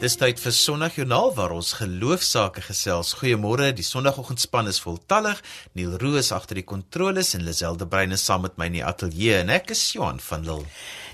Dis 0.00 0.14
tyd 0.16 0.38
vir 0.40 0.54
Sondagjoernaal 0.56 1.34
waar 1.36 1.52
ons 1.52 1.74
geloofsaake 1.76 2.62
gesels. 2.64 3.10
Goeiemôre, 3.18 3.66
die 3.76 3.84
Sondagoggendspan 3.84 4.70
is 4.70 4.78
voltallig. 4.80 5.42
Neil 5.76 5.98
Roos 6.00 6.30
agter 6.32 6.56
die 6.56 6.64
kontroles 6.64 7.34
en 7.36 7.44
Liselde 7.44 7.84
Breine 7.84 8.16
saam 8.16 8.46
met 8.46 8.56
my 8.56 8.70
in 8.70 8.78
die 8.78 8.84
ateljee 8.86 9.42
en 9.42 9.52
ek 9.52 9.74
is 9.76 9.82
Johan 9.92 10.22
van 10.24 10.48
Lille. 10.48 10.64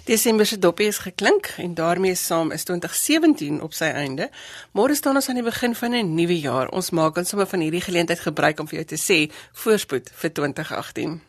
Desember 0.06 0.46
se 0.46 0.60
dopie 0.62 0.86
is 0.86 1.02
geklink 1.02 1.50
en 1.58 1.74
daarmee 1.74 2.14
saam 2.14 2.54
is 2.54 2.62
2017 2.70 3.58
op 3.58 3.74
sy 3.74 3.90
einde. 3.90 4.30
Môre 4.70 4.94
staan 4.94 5.18
ons 5.18 5.26
aan 5.32 5.42
die 5.42 5.48
begin 5.50 5.74
van 5.74 5.90
'n 5.90 6.14
nuwe 6.14 6.38
jaar. 6.38 6.70
Ons 6.70 6.94
maak 6.94 7.18
ons 7.18 7.28
sommer 7.28 7.50
van 7.50 7.66
hierdie 7.66 7.82
geleentheid 7.82 8.20
gebruik 8.20 8.60
om 8.60 8.68
vir 8.68 8.84
jou 8.84 8.86
te 8.94 9.02
sê 9.02 9.34
voorspoed 9.52 10.14
vir 10.14 10.30
2018. 10.30 11.20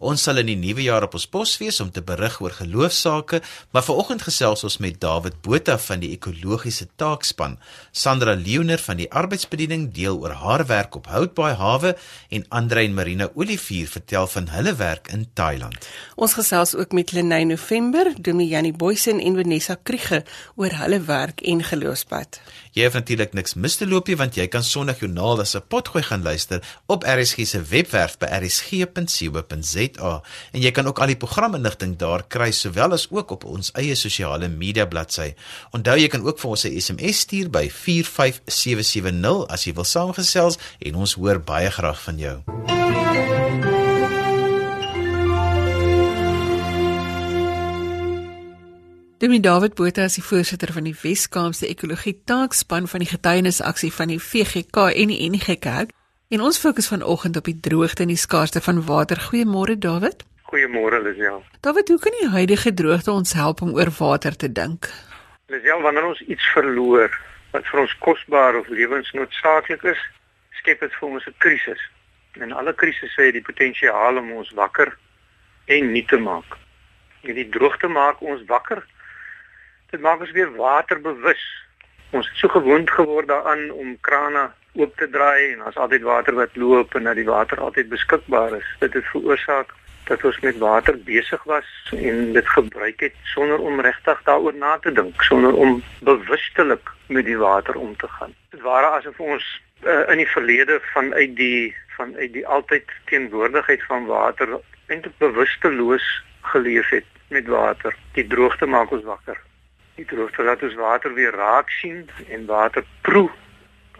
Ons 0.00 0.22
sal 0.24 0.38
in 0.40 0.48
die 0.48 0.56
nuwe 0.56 0.80
jaar 0.86 1.04
op 1.04 1.12
ons 1.18 1.26
pos 1.28 1.50
wees 1.60 1.76
om 1.84 1.90
te 1.92 2.00
berig 2.00 2.38
oor 2.40 2.54
geloofsaake, 2.56 3.42
maar 3.76 3.84
vanoggend 3.84 4.22
gesels 4.24 4.62
ons 4.64 4.78
met 4.80 4.94
David 4.96 5.34
Botha 5.44 5.74
van 5.76 6.00
die 6.00 6.14
ekologiese 6.14 6.86
taakspan. 6.96 7.58
Sandra 7.92 8.32
Leoner 8.32 8.80
van 8.80 8.96
die 8.96 9.10
arbeidsbediening 9.12 9.90
deel 9.92 10.16
oor 10.22 10.32
haar 10.40 10.64
werk 10.70 10.96
op 10.96 11.10
Houtbaai 11.12 11.52
hawe 11.60 11.92
en 12.32 12.46
Andre 12.48 12.86
en 12.86 12.96
Marina 12.96 13.28
Olivier 13.34 13.90
vertel 13.92 14.24
van 14.32 14.48
hulle 14.54 14.72
werk 14.78 15.10
in 15.12 15.26
Thailand. 15.36 15.76
Ons 16.16 16.38
gesels 16.38 16.72
ook 16.80 16.96
met 16.96 17.12
Lenay 17.12 17.44
November, 17.44 18.08
Dominee 18.16 18.54
Janie 18.54 18.72
Boysen 18.72 19.20
en 19.20 19.36
Vanessa 19.36 19.76
Kriege 19.82 20.22
oor 20.56 20.78
hulle 20.80 21.02
werk 21.04 21.44
en 21.44 21.60
geloofspad. 21.60 22.40
Jy 22.72 22.88
het 22.88 22.96
natuurlik 22.96 23.36
niks 23.36 23.52
mis 23.52 23.76
te 23.76 23.84
loop 23.84 24.08
nie 24.08 24.16
want 24.16 24.40
jy 24.40 24.48
kan 24.48 24.64
Sondag 24.64 25.04
Joernaal 25.04 25.44
as 25.44 25.54
'n 25.56 25.68
potgooi 25.68 26.02
gaan 26.08 26.22
luister 26.22 26.64
op 26.86 27.04
RSG 27.04 27.44
se 27.44 27.62
webwerf 27.62 28.16
by 28.16 28.32
rsg.co.za 28.40 29.89
en 29.98 30.60
jy 30.60 30.70
kan 30.70 30.86
ook 30.86 30.98
al 31.00 31.06
die 31.06 31.16
programinligting 31.16 31.96
daar 31.98 32.22
kry 32.28 32.50
sowel 32.52 32.92
as 32.92 33.08
ook 33.10 33.30
op 33.30 33.44
ons 33.44 33.72
eie 33.74 33.94
sosiale 33.94 34.48
media 34.48 34.86
bladsy. 34.86 35.34
Onthou 35.72 35.96
jy 35.98 36.08
kan 36.08 36.26
ook 36.26 36.38
vir 36.38 36.50
ons 36.50 36.64
'n 36.64 36.80
SMS 36.80 37.18
stuur 37.20 37.50
by 37.50 37.70
45770 37.70 39.46
as 39.48 39.64
jy 39.64 39.72
wil 39.74 39.84
saamgesels 39.84 40.58
en 40.78 40.94
ons 40.94 41.14
hoor 41.14 41.40
baie 41.40 41.70
graag 41.70 42.02
van 42.02 42.18
jou. 42.18 42.42
Demi 49.20 49.40
David 49.40 49.74
Botha 49.74 50.06
is 50.08 50.14
die 50.16 50.22
voorsitter 50.24 50.72
van 50.72 50.86
die 50.88 50.94
Weskaapse 50.96 51.66
Ekologie 51.68 52.14
Taakspan 52.24 52.86
van 52.88 53.02
die 53.04 53.08
getuienisaksie 53.10 53.92
van 53.92 54.08
die 54.08 54.16
VGK 54.16 54.86
en 54.96 55.12
die 55.12 55.18
NG 55.28 55.58
Kerk. 55.60 55.92
En 56.30 56.40
ons 56.40 56.58
fokus 56.58 56.88
vanoggend 56.88 57.36
op 57.36 57.44
die 57.44 57.60
droogte 57.60 58.02
en 58.02 58.12
die 58.12 58.16
skaarste 58.16 58.60
van 58.60 58.84
water. 58.86 59.18
Goeiemôre 59.18 59.74
David. 59.78 60.22
Goeiemôre 60.50 61.00
Lisel. 61.02 61.42
David, 61.60 61.88
hoe 61.88 61.98
kan 61.98 62.14
die 62.20 62.28
huidige 62.28 62.74
droogte 62.74 63.10
ons 63.10 63.32
help 63.32 63.62
om 63.66 63.72
oor 63.74 63.90
water 63.98 64.36
te 64.36 64.52
dink? 64.52 64.86
Lisel, 65.46 65.82
wanneer 65.82 66.06
ons 66.06 66.20
iets 66.20 66.46
verloor 66.52 67.10
wat 67.50 67.66
vir 67.66 67.80
ons 67.82 67.96
kosbaar 67.98 68.60
of 68.60 68.70
lewensnoodsaaklik 68.70 69.82
is, 69.90 70.04
skep 70.60 70.86
dit 70.86 70.94
vir 71.00 71.08
ons 71.08 71.26
'n 71.26 71.34
krisis. 71.38 71.82
En 72.38 72.52
alle 72.52 72.74
krisisse 72.74 73.22
het 73.22 73.34
die 73.34 73.48
potensiaal 73.50 74.22
om 74.22 74.32
ons 74.32 74.54
wakker 74.54 74.94
en 75.66 75.92
nie 75.92 76.06
te 76.06 76.18
maak. 76.18 76.56
Hierdie 77.26 77.48
droogte 77.48 77.88
maak 77.88 78.22
ons 78.22 78.46
wakker 78.46 78.86
dit 79.90 80.00
maak 80.00 80.20
ons 80.20 80.30
weer 80.30 80.50
waterbewus. 80.54 81.42
Ons 82.10 82.28
het 82.28 82.36
so 82.36 82.48
gewoond 82.48 82.90
geword 82.90 83.26
daaraan 83.26 83.70
om 83.70 83.96
krane 84.00 84.50
oop 84.74 84.96
te 84.96 85.08
draai 85.10 85.52
en 85.52 85.58
daar's 85.64 85.76
altyd 85.76 86.02
water 86.02 86.34
wat 86.34 86.56
loop 86.56 86.94
en 86.94 87.08
dat 87.08 87.18
die 87.18 87.28
water 87.28 87.60
altyd 87.60 87.88
beskikbaar 87.88 88.56
is. 88.56 88.68
Dit 88.78 88.94
het 88.94 89.04
veroorsaak 89.12 89.74
dat 90.04 90.24
ons 90.24 90.40
met 90.40 90.58
water 90.58 90.98
besig 91.06 91.42
was 91.44 91.66
en 91.96 92.32
dit 92.32 92.48
gebruik 92.48 93.00
het 93.00 93.14
sonder 93.34 93.58
om 93.58 93.80
regtig 93.80 94.22
daaroor 94.24 94.54
na 94.54 94.78
te 94.78 94.92
dink, 94.92 95.22
sonder 95.22 95.54
om 95.54 95.82
bewustelik 96.00 96.90
met 97.06 97.24
die 97.24 97.38
water 97.38 97.74
om 97.74 97.96
te 97.96 98.08
gaan. 98.08 98.34
Dit 98.50 98.60
ware 98.60 98.86
asof 98.86 99.20
ons 99.20 99.44
uh, 99.82 100.02
in 100.08 100.22
die 100.22 100.30
verlede 100.30 100.80
vanuit 100.94 101.36
die 101.36 101.76
vanuit 101.96 102.32
die 102.32 102.46
altyd 102.46 102.90
teenwoordigheid 103.04 103.82
van 103.86 104.06
water 104.06 104.58
eintlik 104.86 105.18
bewusteloos 105.18 106.08
geleef 106.40 106.88
het 106.88 107.06
met 107.28 107.46
water. 107.46 107.94
Die 108.18 108.26
droogte 108.26 108.66
maak 108.66 108.90
ons 108.90 109.04
wakker 109.04 109.38
die 110.00 110.08
droogte 110.08 110.44
laat 110.46 110.62
ons 110.64 110.78
water 110.80 111.14
weer 111.14 111.34
raak 111.36 111.70
sien 111.80 112.04
en 112.32 112.46
water 112.48 112.84
proe 113.06 113.28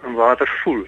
en 0.04 0.12
water 0.12 0.48
voel. 0.62 0.86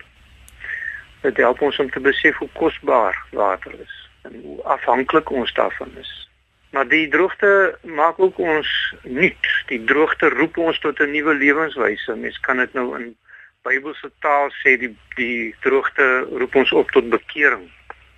Dit 1.20 1.36
help 1.36 1.60
ons 1.60 1.78
om 1.78 1.90
te 1.90 2.00
besef 2.00 2.36
hoe 2.36 2.48
kosbaar 2.52 3.18
water 3.30 3.74
is 3.80 4.08
en 4.22 4.40
hoe 4.42 4.62
afhanklik 4.62 5.30
ons 5.30 5.52
daarvan 5.54 5.90
is. 6.00 6.28
Maar 6.70 6.88
die 6.88 7.08
droogte 7.08 7.78
maak 7.82 8.18
ook 8.18 8.38
ons 8.38 8.94
nuut. 9.02 9.48
Die 9.66 9.84
droogte 9.84 10.28
roep 10.28 10.56
ons 10.56 10.78
tot 10.78 11.00
'n 11.00 11.10
nuwe 11.10 11.34
lewenswyse. 11.34 12.14
Mens 12.16 12.40
kan 12.40 12.56
dit 12.56 12.72
nou 12.72 12.98
in 12.98 13.16
Bybelse 13.62 14.10
taal 14.18 14.50
sê 14.50 14.76
die 14.78 14.96
die 15.14 15.54
droogte 15.60 16.26
roep 16.30 16.54
ons 16.54 16.72
op 16.72 16.90
tot 16.90 17.10
bekering. 17.10 17.70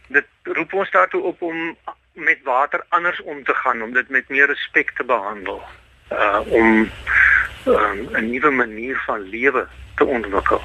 Dit 0.08 0.26
roep 0.42 0.72
ons 0.72 0.90
daartoe 0.90 1.22
op 1.22 1.42
om 1.42 1.76
met 2.12 2.38
water 2.42 2.84
anders 2.88 3.22
om 3.22 3.44
te 3.44 3.54
gaan, 3.54 3.82
om 3.82 3.92
dit 3.92 4.08
met 4.08 4.28
meer 4.28 4.46
respek 4.46 4.90
te 4.90 5.04
behandel 5.04 5.62
uh 6.12 6.40
om 6.46 6.90
um, 7.66 8.08
'n 8.12 8.30
nuwe 8.30 8.50
manier 8.50 8.96
van 9.06 9.20
lewe 9.20 9.66
te 9.96 10.04
ontwikkel. 10.04 10.62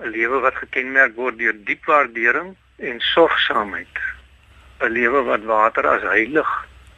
'n 0.00 0.10
Lewe 0.10 0.40
wat 0.40 0.54
gekenmerk 0.54 1.14
word 1.16 1.38
deur 1.38 1.56
diep 1.64 1.84
waardering 1.84 2.56
en 2.78 3.00
sorgsaamheid. 3.00 3.96
'n 4.80 4.92
Lewe 4.92 5.22
wat 5.22 5.44
water 5.44 5.86
as 5.86 6.02
heilig 6.02 6.50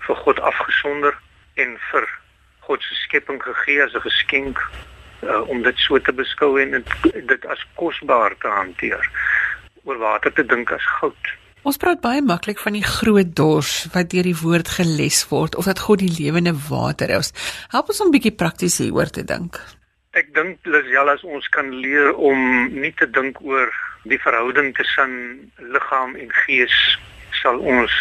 vir 0.06 0.16
God 0.16 0.40
afgesonder 0.40 1.18
en 1.54 1.78
vir 1.91 2.08
God 2.66 2.82
se 2.82 2.94
skepping 2.94 3.42
gegee 3.42 3.82
as 3.82 3.94
'n 3.94 4.06
geskenk 4.06 4.58
uh, 5.22 5.42
om 5.48 5.62
dit 5.62 5.78
so 5.78 5.98
te 5.98 6.12
beskou 6.12 6.60
en 6.62 6.84
dit 7.02 7.46
as 7.46 7.66
kosbaar 7.74 8.36
te 8.38 8.48
hanteer. 8.48 9.10
Oor 9.84 9.98
water 9.98 10.32
te 10.32 10.46
dink 10.46 10.70
as 10.70 10.86
goud. 11.00 11.34
Ons 11.62 11.78
praat 11.78 12.00
baie 12.02 12.22
maklik 12.22 12.58
van 12.58 12.74
die 12.74 12.86
groot 12.86 13.36
dors 13.38 13.86
wat 13.94 14.10
deur 14.10 14.26
die 14.26 14.38
woord 14.38 14.68
geles 14.68 15.28
word 15.30 15.54
of 15.54 15.64
dat 15.70 15.78
God 15.78 15.98
die 16.02 16.10
lewende 16.10 16.54
water 16.68 17.10
is. 17.10 17.32
Help 17.70 17.88
ons 17.88 18.00
om 18.00 18.10
'n 18.10 18.14
bietjie 18.18 18.34
prakties 18.34 18.78
hieroor 18.78 19.10
te 19.10 19.24
dink. 19.24 19.58
Ek 20.12 20.26
dink 20.36 20.66
Lisel 20.68 21.08
as 21.08 21.22
ons 21.24 21.46
kan 21.54 21.70
leer 21.80 22.10
om 22.12 22.40
nie 22.68 22.90
te 23.00 23.06
dink 23.08 23.38
oor 23.40 23.70
die 24.04 24.18
verhouding 24.20 24.74
tussen 24.76 25.14
liggaam 25.72 26.12
en 26.20 26.34
gees 26.42 26.74
sal 27.38 27.62
ons 27.74 27.94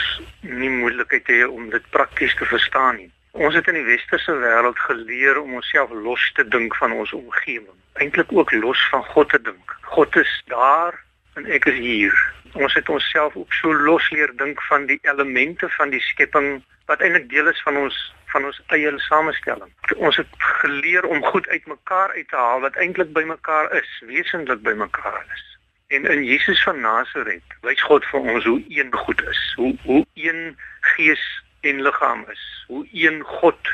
nie 0.43 0.71
moeilikheid 0.73 1.31
hê 1.31 1.45
om 1.47 1.69
dit 1.71 1.85
prakties 1.95 2.35
te 2.35 2.47
verstaan 2.49 2.99
nie. 2.99 3.07
Ons 3.31 3.55
het 3.55 3.69
in 3.71 3.79
die 3.79 3.87
westerse 3.87 4.35
wêreld 4.41 4.81
geleer 4.89 5.39
om 5.39 5.55
onsself 5.61 5.93
los 6.03 6.25
te 6.35 6.43
dink 6.43 6.75
van 6.81 6.97
ons 6.97 7.15
omgewing. 7.15 7.79
Eintlik 8.03 8.35
ook 8.35 8.51
los 8.59 8.83
van 8.91 9.07
God 9.13 9.31
te 9.31 9.39
dink. 9.47 9.75
God 9.95 10.19
is 10.19 10.35
daar 10.51 10.99
en 11.39 11.47
ek 11.47 11.69
is 11.71 11.79
hier 11.79 12.17
ons 12.53 12.73
het 12.73 12.89
onsself 12.89 13.35
ook 13.35 13.53
so 13.53 13.73
losleer 13.73 14.31
dink 14.35 14.61
van 14.61 14.85
die 14.85 14.99
elemente 15.01 15.69
van 15.69 15.89
die 15.89 16.01
skepping 16.01 16.63
wat 16.85 17.01
eintlik 17.01 17.29
deel 17.29 17.47
is 17.47 17.61
van 17.61 17.77
ons 17.77 17.99
van 18.31 18.45
ons 18.47 18.61
eie 18.71 18.91
samestelling. 19.07 19.71
Ons 19.97 20.15
het 20.15 20.27
geleer 20.63 21.05
om 21.05 21.23
goed 21.23 21.47
uitmekaar 21.47 22.13
uit 22.15 22.27
te 22.27 22.35
haal 22.35 22.61
wat 22.63 22.75
eintlik 22.75 23.11
bymekaar 23.13 23.71
is, 23.75 23.89
wesentlik 24.07 24.61
bymekaar 24.63 25.25
is. 25.35 25.45
En 25.91 26.05
in 26.05 26.23
Jesus 26.23 26.63
van 26.63 26.79
Nasaret 26.79 27.55
wys 27.67 27.81
God 27.83 28.05
vir 28.07 28.27
ons 28.35 28.45
hoe 28.47 28.61
een 28.71 28.93
goed 29.03 29.23
is, 29.27 29.41
hoe 29.55 29.75
hoe 29.83 30.05
een 30.13 30.57
gees 30.95 31.23
en 31.67 31.81
liggaam 31.81 32.23
is, 32.31 32.43
hoe 32.67 32.85
een 32.91 33.21
God 33.21 33.73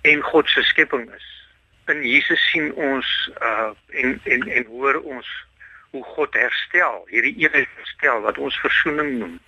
en 0.00 0.22
God 0.22 0.48
se 0.48 0.62
skepping 0.62 1.04
is. 1.12 1.26
In 1.92 2.00
Jesus 2.02 2.50
sien 2.50 2.72
ons 2.74 3.30
uh 3.40 3.72
en 3.88 4.20
en 4.24 4.48
en 4.48 4.64
hoor 4.72 5.02
ons 5.02 5.28
hoe 5.94 6.04
God 6.16 6.34
herstel, 6.34 7.04
hierdie 7.06 7.36
eenheid 7.38 7.70
herstel 7.78 8.24
wat 8.26 8.38
ons 8.42 8.56
versoening 8.64 9.12
noem. 9.20 9.38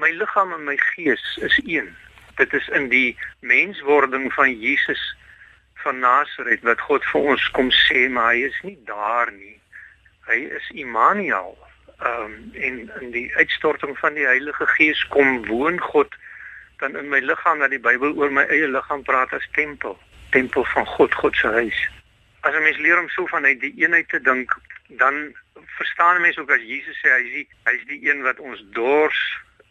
My 0.00 0.08
liggaam 0.16 0.54
en 0.56 0.64
my 0.64 0.76
gees 0.94 1.24
is 1.44 1.56
een. 1.64 1.90
Dit 2.40 2.52
is 2.56 2.68
in 2.76 2.88
die 2.92 3.16
menswording 3.40 4.30
van 4.32 4.52
Jesus 4.60 5.02
van 5.84 6.00
Nasaret 6.00 6.64
wat 6.64 6.80
God 6.88 7.04
vir 7.12 7.28
ons 7.32 7.48
kom 7.56 7.68
sê, 7.84 8.06
maar 8.08 8.32
hy 8.32 8.46
is 8.48 8.56
nie 8.64 8.76
daar 8.88 9.32
nie. 9.32 9.56
Hy 10.30 10.38
is 10.58 10.70
Immanuel. 10.84 11.52
Ehm 11.96 12.24
um, 12.24 12.38
en 12.68 12.80
in 13.00 13.12
die 13.12 13.28
uitstorting 13.36 13.92
van 14.00 14.16
die 14.16 14.26
Heilige 14.28 14.66
Gees 14.76 15.04
kom 15.12 15.44
woon 15.48 15.80
God 15.80 16.16
dan 16.80 16.96
in 16.96 17.08
my 17.08 17.20
liggaam 17.24 17.60
dat 17.64 17.72
die 17.72 17.80
Bybel 17.80 18.16
oor 18.16 18.32
my 18.32 18.44
eie 18.52 18.68
liggaam 18.68 19.04
praat 19.04 19.32
as 19.32 19.44
tempel, 19.56 19.96
tempel 20.32 20.64
van 20.72 20.88
God, 20.96 21.14
God 21.20 21.36
se 21.36 21.52
huis. 21.60 21.78
As 22.40 22.54
'n 22.54 22.62
mens 22.62 22.80
leer 22.80 23.00
om 23.00 23.08
so 23.08 23.26
vanuit 23.26 23.60
die 23.60 23.72
eenheid 23.76 24.08
te 24.08 24.20
dink, 24.20 24.52
dan 24.88 25.36
verstaan 25.76 26.20
mense 26.20 26.40
ook 26.40 26.50
as 26.50 26.62
Jesus 26.62 27.00
sê 27.00 27.10
hy 27.10 27.24
is 27.24 27.32
die, 27.32 27.48
hy 27.64 27.74
is 27.78 27.84
die 27.90 28.00
een 28.08 28.22
wat 28.22 28.40
ons 28.40 28.62
dors 28.76 29.20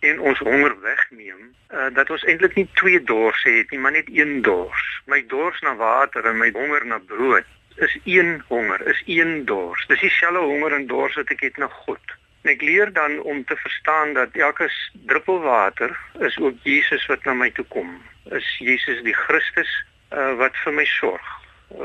en 0.05 0.19
ons 0.19 0.39
honger 0.45 0.75
wegneem, 0.81 1.53
uh, 1.73 1.87
dat 1.95 2.09
ons 2.13 2.23
eintlik 2.29 2.55
nie 2.59 2.67
twee 2.79 3.01
dors 3.03 3.43
het 3.47 3.71
nie, 3.71 3.79
maar 3.79 3.95
net 3.95 4.09
een 4.11 4.41
dors. 4.45 4.83
My 5.09 5.21
dors 5.31 5.61
na 5.65 5.75
water 5.79 6.25
en 6.29 6.37
my 6.37 6.51
honger 6.53 6.85
na 6.85 6.99
brood 6.99 7.47
is 7.81 7.97
een 8.03 8.43
honger, 8.47 8.85
is 8.87 9.01
een 9.05 9.45
dors. 9.49 9.87
Dis 9.87 10.03
dieselfde 10.03 10.43
honger 10.45 10.75
en 10.77 10.87
dors 10.87 11.17
wat 11.19 11.31
ek 11.33 11.43
het 11.47 11.57
na 11.59 11.67
God. 11.85 12.15
En 12.45 12.53
ek 12.53 12.61
leer 12.61 12.93
dan 12.93 13.17
om 13.25 13.43
te 13.45 13.57
verstaan 13.57 14.13
dat 14.13 14.37
elke 14.37 14.69
druppel 15.09 15.41
water 15.43 15.97
is 16.19 16.37
ook 16.37 16.61
Jesus 16.63 17.05
wat 17.11 17.25
na 17.25 17.33
my 17.33 17.49
toe 17.51 17.65
kom. 17.73 17.97
Is 18.31 18.47
Jesus 18.59 19.01
die 19.03 19.17
Christus 19.25 19.71
uh, 20.13 20.35
wat 20.39 20.55
vir 20.63 20.77
my 20.77 20.85
sorg, 20.99 21.35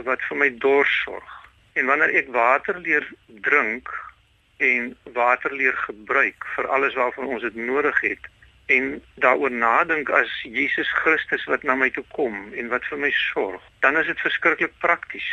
wat 0.06 0.22
vir 0.28 0.42
my 0.44 0.50
dors 0.62 0.92
sorg 1.06 1.39
En 1.80 1.86
wanneer 1.88 2.12
ek 2.20 2.26
water 2.34 2.76
leer 2.84 3.06
drink 3.46 3.88
en 4.60 4.90
water 5.16 5.52
leer 5.52 5.76
gebruik 5.86 6.44
vir 6.54 6.68
alles 6.68 6.94
waarvan 6.98 7.30
ons 7.36 7.46
dit 7.46 7.56
nodig 7.56 8.00
het 8.04 8.28
en 8.74 8.90
daaroor 9.24 9.54
nadink 9.62 10.12
as 10.12 10.34
Jesus 10.42 10.90
Christus 10.98 11.46
wat 11.48 11.64
na 11.64 11.78
my 11.80 11.88
toe 11.96 12.04
kom 12.12 12.36
en 12.52 12.68
wat 12.74 12.84
vir 12.90 13.00
my 13.00 13.10
sorg, 13.16 13.64
dan 13.86 13.96
is 13.96 14.10
dit 14.12 14.20
verskriklik 14.20 14.76
prakties. 14.84 15.30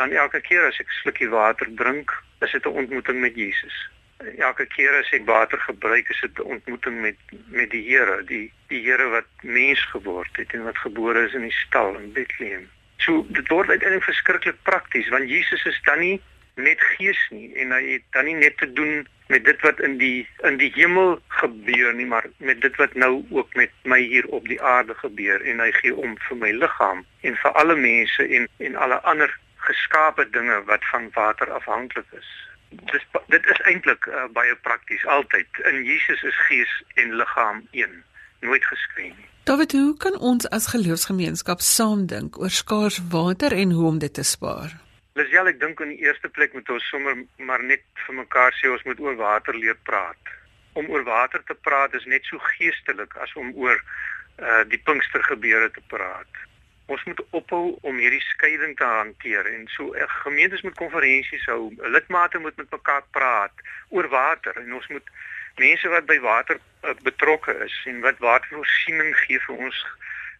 Dan 0.00 0.16
elke 0.24 0.40
keer 0.40 0.64
as 0.70 0.80
ek 0.80 0.88
'n 0.88 0.98
slukkie 1.02 1.28
water 1.28 1.68
drink, 1.82 2.16
is 2.40 2.56
dit 2.56 2.66
'n 2.66 2.78
ontmoeting 2.82 3.20
met 3.20 3.36
Jesus. 3.36 3.76
Elke 4.38 4.66
keer 4.66 4.98
as 4.98 5.12
ek 5.12 5.28
water 5.28 5.58
gebruik, 5.58 6.08
is 6.08 6.20
dit 6.20 6.38
'n 6.38 6.52
ontmoeting 6.56 7.00
met 7.00 7.18
met 7.60 7.70
die 7.70 7.84
Here, 7.90 8.24
die 8.24 8.52
die 8.68 8.82
Here 8.88 9.08
wat 9.08 9.28
mens 9.42 9.84
geword 9.92 10.36
het 10.36 10.52
en 10.52 10.64
wat 10.64 10.78
gebore 10.78 11.26
is 11.26 11.34
in 11.34 11.50
die 11.50 11.58
stal 11.66 11.96
in 11.96 12.12
Bethlehem. 12.12 12.70
So 13.04 13.24
dit 13.28 13.48
word 13.48 13.70
uiteindelik 13.70 14.06
verskriklik 14.06 14.60
prakties 14.68 15.08
want 15.14 15.30
Jesus 15.30 15.64
is 15.66 15.80
dan 15.88 15.98
nie 16.04 16.20
net 16.60 16.80
gees 16.96 17.18
nie 17.30 17.48
en 17.62 17.72
hy 17.72 17.82
het 17.94 18.04
dan 18.16 18.28
nie 18.28 18.36
net 18.36 18.58
te 18.60 18.68
doen 18.72 19.06
met 19.32 19.44
dit 19.44 19.62
wat 19.64 19.80
in 19.80 19.96
die 19.98 20.26
in 20.48 20.58
die 20.60 20.68
hemel 20.74 21.14
gebeur 21.40 21.94
nie 21.96 22.06
maar 22.06 22.26
met 22.36 22.60
dit 22.60 22.76
wat 22.76 22.94
nou 22.94 23.24
ook 23.30 23.54
met 23.56 23.72
my 23.88 24.00
hier 24.00 24.28
op 24.28 24.48
die 24.48 24.60
aarde 24.60 24.94
gebeur 25.00 25.40
en 25.48 25.62
hy 25.64 25.70
gee 25.78 25.94
om 25.96 26.18
vir 26.28 26.42
my 26.42 26.52
liggaam 26.58 27.00
en 27.22 27.38
vir 27.44 27.56
alle 27.62 27.78
mense 27.86 28.28
en 28.28 28.48
en 28.58 28.76
alle 28.86 29.00
ander 29.14 29.32
geskape 29.62 30.30
dinge 30.30 30.62
wat 30.64 30.84
van 30.90 31.10
water 31.14 31.50
afhanklik 31.50 32.06
is. 32.18 32.30
Dis 32.92 33.04
dit 33.26 33.46
is 33.54 33.60
eintlik 33.70 34.06
uh, 34.06 34.24
baie 34.32 34.56
prakties 34.66 35.04
altyd. 35.06 35.60
In 35.70 35.84
Jesus 35.84 36.22
is 36.22 36.38
gees 36.48 36.72
en 36.94 37.14
liggaam 37.20 37.66
een, 37.70 38.02
nooit 38.42 38.64
geskei 38.64 39.10
nie. 39.10 39.28
David, 39.48 39.72
hoe 39.72 39.96
kan 39.98 40.18
ons 40.18 40.46
as 40.54 40.68
geloofsgemeenskap 40.70 41.62
saamdink 41.66 42.38
oor 42.38 42.52
skaars 42.54 43.00
water 43.10 43.54
en 43.56 43.72
hoe 43.74 43.86
om 43.88 43.98
dit 43.98 44.14
te 44.14 44.22
spaar? 44.22 44.76
Lisel, 45.18 45.50
ek 45.50 45.58
dink 45.60 45.80
in 45.84 45.90
die 45.92 46.06
eerste 46.06 46.30
plek 46.32 46.54
moet 46.56 46.70
ons 46.72 46.86
sommer 46.88 47.18
maar 47.48 47.64
net 47.66 47.82
vir 48.06 48.16
mekaar 48.20 48.54
sê 48.56 48.70
ons 48.72 48.84
moet 48.88 49.02
oor 49.02 49.18
water 49.18 49.58
leer 49.58 49.76
praat. 49.88 50.30
Om 50.78 50.88
oor 50.94 51.02
water 51.04 51.42
te 51.48 51.56
praat 51.66 51.98
is 51.98 52.06
net 52.08 52.24
so 52.30 52.38
geestelik 52.54 53.18
as 53.24 53.34
om 53.42 53.50
oor 53.58 53.76
uh 54.38 54.62
die 54.70 54.80
Pinkstergebeure 54.86 55.68
te 55.74 55.82
praat. 55.90 56.40
Ons 56.92 57.02
moet 57.10 57.20
ophou 57.36 57.76
om 57.82 57.98
hierdie 58.00 58.22
skeiding 58.30 58.72
te 58.78 58.88
hanteer 58.88 59.50
en 59.50 59.66
so 59.74 59.92
uh, 59.92 60.06
gemeentes 60.22 60.62
moet 60.64 60.78
konferensies 60.80 61.44
hou, 61.50 61.68
lidmate 61.94 62.40
moet 62.40 62.56
met 62.62 62.72
mekaar 62.72 63.04
praat 63.10 63.66
oor 63.90 64.08
water 64.14 64.56
en 64.62 64.72
ons 64.80 64.88
moet 64.94 65.12
mense 65.60 65.88
wat 65.88 66.06
by 66.06 66.18
water 66.20 66.60
uh, 66.82 66.94
betrokke 67.02 67.54
is 67.64 67.74
en 67.86 68.00
wat 68.00 68.18
watervoorsiening 68.18 69.16
gee 69.24 69.40
vir 69.46 69.56
ons 69.56 69.86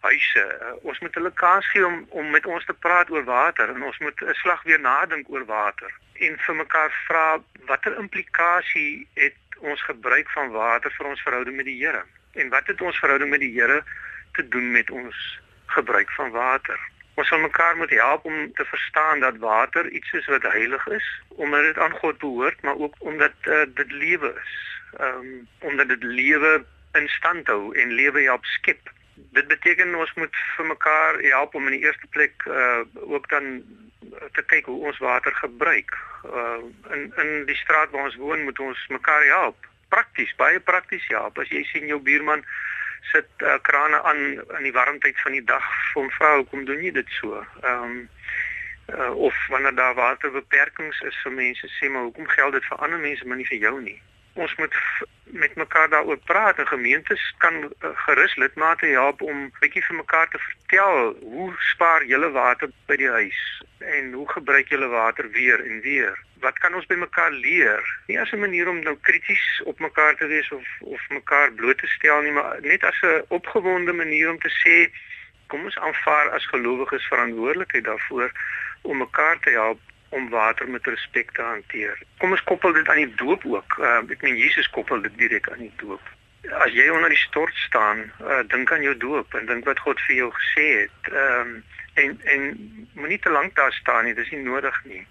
huise. 0.01 0.45
Uh, 0.61 0.73
ons 0.81 0.99
moet 0.99 1.15
hulle 1.15 1.33
kans 1.33 1.69
gee 1.71 1.85
om 1.85 2.05
om 2.09 2.29
met 2.29 2.45
ons 2.45 2.65
te 2.65 2.73
praat 2.73 3.09
oor 3.09 3.23
water 3.23 3.69
en 3.69 3.83
ons 3.83 3.99
moet 3.99 4.21
'n 4.21 4.33
slag 4.41 4.63
weer 4.63 4.79
nadink 4.79 5.29
oor 5.29 5.45
water 5.45 5.91
en 6.13 6.37
vir 6.39 6.55
mekaar 6.55 6.91
vra 7.07 7.41
watter 7.65 7.97
implikasie 7.97 9.07
het 9.13 9.35
ons 9.59 9.81
gebruik 9.81 10.29
van 10.29 10.51
water 10.51 10.91
vir 10.97 11.07
ons 11.07 11.21
verhouding 11.21 11.55
met 11.55 11.65
die 11.65 11.79
Here 11.79 12.03
en 12.33 12.49
wat 12.49 12.67
het 12.67 12.81
ons 12.81 12.99
verhouding 12.99 13.29
met 13.29 13.39
die 13.39 13.53
Here 13.53 13.83
te 14.33 14.47
doen 14.47 14.71
met 14.71 14.89
ons 14.89 15.39
gebruik 15.65 16.11
van 16.11 16.31
water. 16.31 16.79
Ons 17.13 17.27
sal 17.27 17.39
mekaar 17.39 17.77
moet 17.77 17.89
help 17.89 18.25
om 18.25 18.53
te 18.53 18.65
verstaan 18.65 19.19
dat 19.19 19.37
water 19.37 19.89
iets 19.89 20.11
is 20.11 20.25
wat 20.25 20.41
heilig 20.41 20.87
is, 20.87 21.21
omdat 21.27 21.61
dit 21.61 21.77
aan 21.77 21.91
God 21.91 22.17
behoort, 22.17 22.61
maar 22.61 22.75
ook 22.75 22.95
omdat 22.99 23.33
uh, 23.41 23.61
dit 23.67 23.91
lewe 23.91 24.33
is. 24.43 24.72
Ehm 24.99 25.19
um, 25.19 25.47
omdat 25.59 25.87
dit 25.87 26.03
lewe 26.03 26.65
in 26.93 27.07
stand 27.07 27.47
hou 27.47 27.73
en 27.75 27.95
lewe 27.97 28.21
help 28.21 28.45
skep 28.45 28.91
dit 29.15 29.47
beteken 29.47 29.95
ons 29.95 30.13
moet 30.13 30.35
vir 30.57 30.65
mekaar 30.65 31.19
help 31.21 31.55
om 31.55 31.67
in 31.67 31.77
die 31.77 31.85
eerste 31.85 32.07
plek 32.15 32.45
uh 32.47 32.81
ook 33.01 33.29
dan 33.29 33.63
te 34.37 34.43
kyk 34.45 34.65
hoe 34.65 34.85
ons 34.85 34.97
water 34.97 35.33
gebruik. 35.35 35.97
Uh 36.25 36.61
in 36.95 37.13
in 37.23 37.45
die 37.49 37.57
straat 37.57 37.91
waar 37.91 38.09
ons 38.09 38.19
woon 38.21 38.43
moet 38.43 38.59
ons 38.59 38.87
mekaar 38.87 39.25
help. 39.25 39.67
Prakties, 39.89 40.35
baie 40.35 40.59
prakties 40.59 41.07
help. 41.07 41.37
As 41.39 41.49
jy 41.49 41.63
sien 41.69 41.87
jou 41.87 41.99
buurman 42.01 42.45
sit 43.11 43.29
uh, 43.43 43.57
krane 43.61 43.99
aan 44.01 44.21
in 44.57 44.63
die 44.63 44.73
warmtyd 44.73 45.19
van 45.21 45.35
die 45.35 45.43
dag 45.43 45.65
hom 45.93 46.09
vra 46.17 46.35
hoekom 46.35 46.65
doen 46.65 46.81
jy 46.83 46.93
dit 46.95 47.17
so? 47.19 47.43
Ehm 47.61 47.83
um, 47.83 48.09
uh, 48.93 49.13
of 49.15 49.35
wanneer 49.49 49.75
daar 49.75 49.93
waterbeperkings 49.95 51.01
is 51.09 51.19
vir 51.23 51.31
mense 51.31 51.69
sê 51.77 51.89
maar 51.89 52.09
hoekom 52.09 52.27
geld 52.27 52.57
dit 52.57 52.65
vir 52.71 52.77
ander 52.77 52.99
mense 52.99 53.27
maar 53.27 53.37
nie 53.37 53.51
vir 53.51 53.61
jou 53.67 53.77
nie? 53.81 53.99
Ons 54.33 54.55
moet 54.55 54.75
met 55.23 55.55
mekaar 55.55 55.89
daaroor 55.89 56.17
praat 56.17 56.57
en 56.57 56.67
gemeentes 56.67 57.33
kan 57.37 57.53
uh, 57.63 57.89
gerus 58.05 58.35
lidmate 58.35 58.85
help 58.85 59.21
om 59.21 59.51
bietjie 59.59 59.83
vir 59.85 59.95
mekaar 59.95 60.29
te 60.29 60.39
vertel 60.39 61.15
hoe 61.21 61.53
spaar 61.73 62.05
julle 62.05 62.29
water 62.31 62.69
by 62.89 62.97
die 63.01 63.09
huis 63.09 63.39
en 63.79 64.13
hoe 64.13 64.27
gebruik 64.31 64.69
julle 64.69 64.87
water 64.87 65.29
weer 65.31 65.65
en 65.65 65.81
weer? 65.81 66.17
Wat 66.43 66.59
kan 66.59 66.75
ons 66.75 66.85
by 66.85 66.95
mekaar 66.99 67.31
leer? 67.31 67.81
Nie 68.07 68.19
as 68.19 68.31
'n 68.31 68.39
manier 68.39 68.69
om 68.69 68.79
nou 68.79 68.97
krities 69.01 69.61
op 69.65 69.79
mekaar 69.79 70.15
te 70.15 70.27
wees 70.27 70.51
of 70.51 70.65
of 70.79 71.01
mekaar 71.09 71.51
bloot 71.51 71.77
te 71.77 71.87
stel 71.87 72.21
nie 72.21 72.31
maar 72.31 72.61
net 72.61 72.83
as 72.83 73.01
'n 73.01 73.25
opgewonde 73.27 73.93
manier 73.93 74.29
om 74.29 74.39
te 74.39 74.53
sê 74.63 74.91
kom 75.47 75.63
ons 75.63 75.77
aanvaar 75.77 76.29
as 76.29 76.45
gelowiges 76.45 77.07
verantwoordelikheid 77.07 77.83
daarvoor 77.83 78.31
om 78.81 78.97
mekaar 78.97 79.39
te 79.39 79.49
help 79.49 79.79
om 80.13 80.29
water 80.29 80.69
met 80.69 80.87
respek 80.87 81.31
te 81.37 81.41
hanteer. 81.41 82.01
Kom 82.21 82.35
ons 82.35 82.43
koppel 82.49 82.73
dit 82.73 82.89
aan 82.89 83.01
die 83.03 83.13
doop 83.21 83.45
ook. 83.45 83.77
Uh, 83.79 84.01
ek 84.15 84.25
meen 84.25 84.37
Jesus 84.37 84.69
koppel 84.75 85.01
dit 85.01 85.17
direk 85.17 85.49
aan 85.51 85.65
die 85.65 85.73
doop. 85.81 86.11
As 86.63 86.73
jy 86.75 86.89
onder 86.91 87.13
die 87.13 87.21
stort 87.21 87.55
staan, 87.67 88.05
uh, 88.21 88.41
dink 88.51 88.71
aan 88.71 88.83
jou 88.83 88.95
doop 88.97 89.35
en 89.39 89.47
dink 89.47 89.67
wat 89.69 89.79
God 89.85 90.01
vir 90.07 90.15
jou 90.23 90.31
gesê 90.39 90.67
het. 90.83 91.13
Ehm 91.13 91.55
um, 91.55 91.63
en 91.93 92.19
en 92.23 92.43
moenie 92.93 93.19
te 93.19 93.29
lank 93.29 93.55
daar 93.55 93.73
staan 93.73 94.05
nie, 94.05 94.13
dis 94.13 94.29
nie 94.29 94.41
nodig 94.41 94.79
nie. 94.83 95.03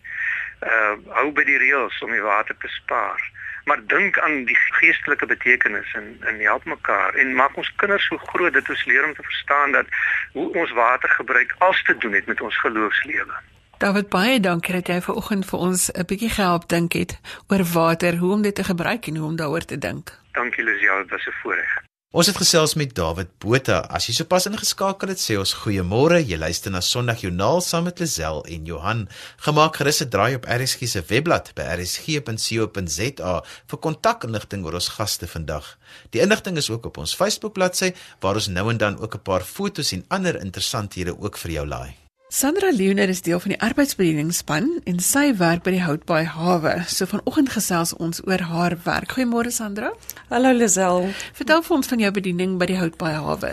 Uh 0.66 0.96
hou 1.18 1.28
by 1.34 1.44
die 1.46 1.58
reëls 1.62 2.00
om 2.02 2.10
die 2.10 2.24
water 2.24 2.56
te 2.58 2.68
spaar. 2.68 3.22
Maar 3.64 3.84
dink 3.86 4.18
aan 4.18 4.44
die 4.44 4.58
geestelike 4.80 5.26
betekenis 5.26 5.92
en 5.98 6.16
en 6.20 6.40
help 6.40 6.64
mekaar 6.64 7.14
en 7.14 7.34
maak 7.38 7.56
ons 7.56 7.72
kinders 7.82 8.06
so 8.10 8.18
groot 8.34 8.52
dat 8.52 8.68
ons 8.68 8.84
leer 8.90 9.06
om 9.06 9.14
te 9.14 9.22
verstaan 9.22 9.72
dat 9.78 9.86
hoe 10.32 10.48
ons 10.64 10.74
water 10.78 11.08
gebruik 11.08 11.54
als 11.58 11.82
te 11.82 11.96
doen 11.96 12.12
het 12.18 12.26
met 12.26 12.40
ons 12.40 12.58
geloofslewe. 12.58 13.38
David 13.82 14.12
baie 14.14 14.38
dankie 14.38 14.76
dat 14.76 14.86
jy 14.86 15.00
vanoggend 15.02 15.46
vir 15.48 15.58
ons 15.58 15.88
'n 15.90 16.06
bietjie 16.06 16.30
gehelp 16.30 16.68
dink 16.70 16.92
het 16.92 17.18
oor 17.50 17.64
water, 17.64 18.16
hoe 18.16 18.32
om 18.32 18.42
dit 18.42 18.54
te 18.54 18.64
gebruik 18.64 19.06
en 19.06 19.16
hoe 19.16 19.28
om 19.28 19.36
daaroor 19.36 19.64
te 19.64 19.78
dink. 19.78 20.18
Dankie 20.32 20.64
Lucia, 20.64 20.98
dit 21.02 21.10
was 21.10 21.26
'n 21.26 21.34
voorreg. 21.42 21.82
Ons 22.12 22.26
het 22.26 22.36
gesels 22.36 22.74
met 22.74 22.94
David 22.94 23.28
Botha. 23.38 23.78
As 23.78 24.06
jy 24.06 24.14
sopas 24.14 24.46
ingeskakel 24.46 25.08
het, 25.08 25.18
sê 25.18 25.38
ons 25.38 25.54
goeiemôre. 25.54 26.26
Jy 26.26 26.36
luister 26.36 26.70
na 26.70 26.80
Sondag 26.80 27.20
Joernaal 27.20 27.60
saam 27.60 27.84
met 27.84 27.98
Lisel 27.98 28.44
en 28.44 28.64
Johan. 28.64 29.08
Gemaak 29.36 29.76
gerus 29.76 30.02
'n 30.02 30.08
draai 30.08 30.34
op 30.34 30.44
RSG 30.44 30.86
se 30.86 31.02
webblad 31.08 31.54
by 31.54 31.62
rsg.co.za 31.62 33.42
vir 33.66 33.78
kontakinligting 33.78 34.64
oor 34.64 34.74
ons 34.74 34.88
gaste 34.88 35.26
vandag. 35.26 35.78
Die 36.10 36.20
inligting 36.20 36.56
is 36.56 36.70
ook 36.70 36.86
op 36.86 36.96
ons 36.96 37.14
Facebook 37.14 37.52
bladsy 37.52 37.92
waar 38.20 38.34
ons 38.34 38.48
nou 38.48 38.70
en 38.70 38.76
dan 38.76 38.98
ook 39.00 39.14
'n 39.14 39.22
paar 39.22 39.42
fotos 39.42 39.92
en 39.92 40.04
ander 40.08 40.40
interessanthede 40.40 41.18
ook 41.18 41.36
vir 41.36 41.50
jou 41.50 41.66
laai. 41.66 42.01
Sandra 42.32 42.70
Leoner 42.72 43.08
is 43.12 43.20
deel 43.20 43.40
van 43.40 43.52
die 43.52 43.58
arbeidsbedieningspan 43.60 44.70
en 44.88 45.02
sy 45.04 45.34
werk 45.36 45.66
by 45.66 45.74
die 45.74 45.82
Houtbaai 45.84 46.22
Hawe. 46.32 46.70
So 46.88 47.04
vanoggend 47.10 47.50
gesels 47.52 47.92
ons 48.00 48.22
oor 48.24 48.40
haar 48.48 48.78
werk. 48.86 49.12
Goeiemôre 49.12 49.52
Sandra. 49.52 49.90
Hallo 50.30 50.54
Lisel. 50.56 51.10
Vertel 51.36 51.60
vir 51.66 51.76
ons 51.76 51.92
van 51.92 52.00
jou 52.06 52.12
bediening 52.16 52.54
by 52.56 52.70
die 52.70 52.78
Houtbaai 52.80 53.18
Hawe. 53.18 53.52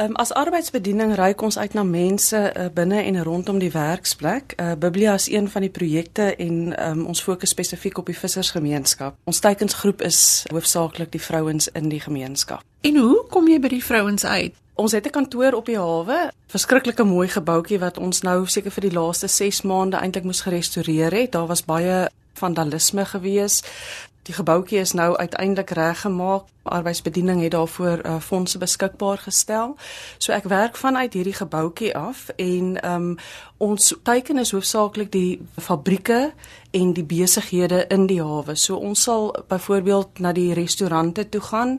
Um, 0.00 0.14
as 0.14 0.30
arbeidsbediening 0.32 1.16
reik 1.18 1.40
ons 1.42 1.56
uit 1.58 1.72
na 1.74 1.82
mense 1.82 2.38
uh, 2.38 2.66
binne 2.70 3.00
en 3.02 3.16
rondom 3.26 3.56
die 3.58 3.72
werksplek. 3.74 4.52
Uh, 4.54 4.76
Biblia 4.78 5.16
is 5.18 5.26
een 5.26 5.48
van 5.50 5.64
die 5.66 5.70
projekte 5.74 6.28
en 6.36 6.60
um, 6.78 7.00
ons 7.10 7.22
fokus 7.22 7.50
spesifiek 7.50 7.98
op 7.98 8.06
die 8.06 8.14
vissersgemeenskap. 8.14 9.16
Ons 9.26 9.42
teikensgroep 9.42 10.04
is 10.06 10.20
hoofsaaklik 10.52 11.10
die 11.10 11.22
vrouens 11.22 11.66
in 11.74 11.90
die 11.90 11.98
gemeenskap. 12.00 12.62
En 12.86 13.00
hoe 13.02 13.24
kom 13.26 13.50
jy 13.50 13.58
by 13.58 13.72
die 13.74 13.82
vrouens 13.82 14.22
uit? 14.22 14.54
Ons 14.78 14.94
het 14.94 15.06
'n 15.06 15.10
kantoor 15.10 15.58
op 15.58 15.66
die 15.66 15.78
hawe, 15.78 16.30
verskriklike 16.46 17.04
mooi 17.04 17.28
gebouetjie 17.28 17.78
wat 17.82 17.98
ons 17.98 18.22
nou 18.22 18.46
seker 18.46 18.70
vir 18.70 18.86
die 18.86 18.94
laaste 18.94 19.26
6 19.26 19.62
maande 19.62 19.96
eintlik 19.96 20.24
moes 20.24 20.46
gerestoreer 20.46 21.10
het. 21.12 21.32
Daar 21.32 21.46
was 21.46 21.64
baie 21.64 22.08
vandalisme 22.34 23.04
gewees. 23.04 23.62
Die 24.28 24.34
gebouetjie 24.36 24.78
is 24.78 24.92
nou 24.92 25.16
uiteindelik 25.16 25.70
reggemaak. 25.70 26.44
Arbeidsbediening 26.62 27.42
het 27.42 27.50
daarvoor 27.50 28.00
uh, 28.04 28.18
fondse 28.20 28.58
beskikbaar 28.58 29.18
gestel. 29.18 29.76
So 30.18 30.32
ek 30.36 30.44
werk 30.52 30.76
vanuit 30.76 31.16
hierdie 31.16 31.32
gebouetjie 31.32 31.94
af 31.96 32.26
en 32.36 32.76
um, 32.84 33.06
ons 33.56 33.94
teiken 34.04 34.38
is 34.38 34.52
hoofsaaklik 34.52 35.08
die 35.16 35.40
fabrieke 35.56 36.34
en 36.76 36.92
die 36.92 37.06
besighede 37.08 37.86
in 37.88 38.04
die 38.06 38.20
hawe. 38.20 38.52
So 38.52 38.76
ons 38.76 39.08
sal 39.08 39.32
byvoorbeeld 39.48 40.20
na 40.20 40.36
die 40.36 40.52
restaurante 40.52 41.24
toe 41.28 41.40
gaan 41.40 41.78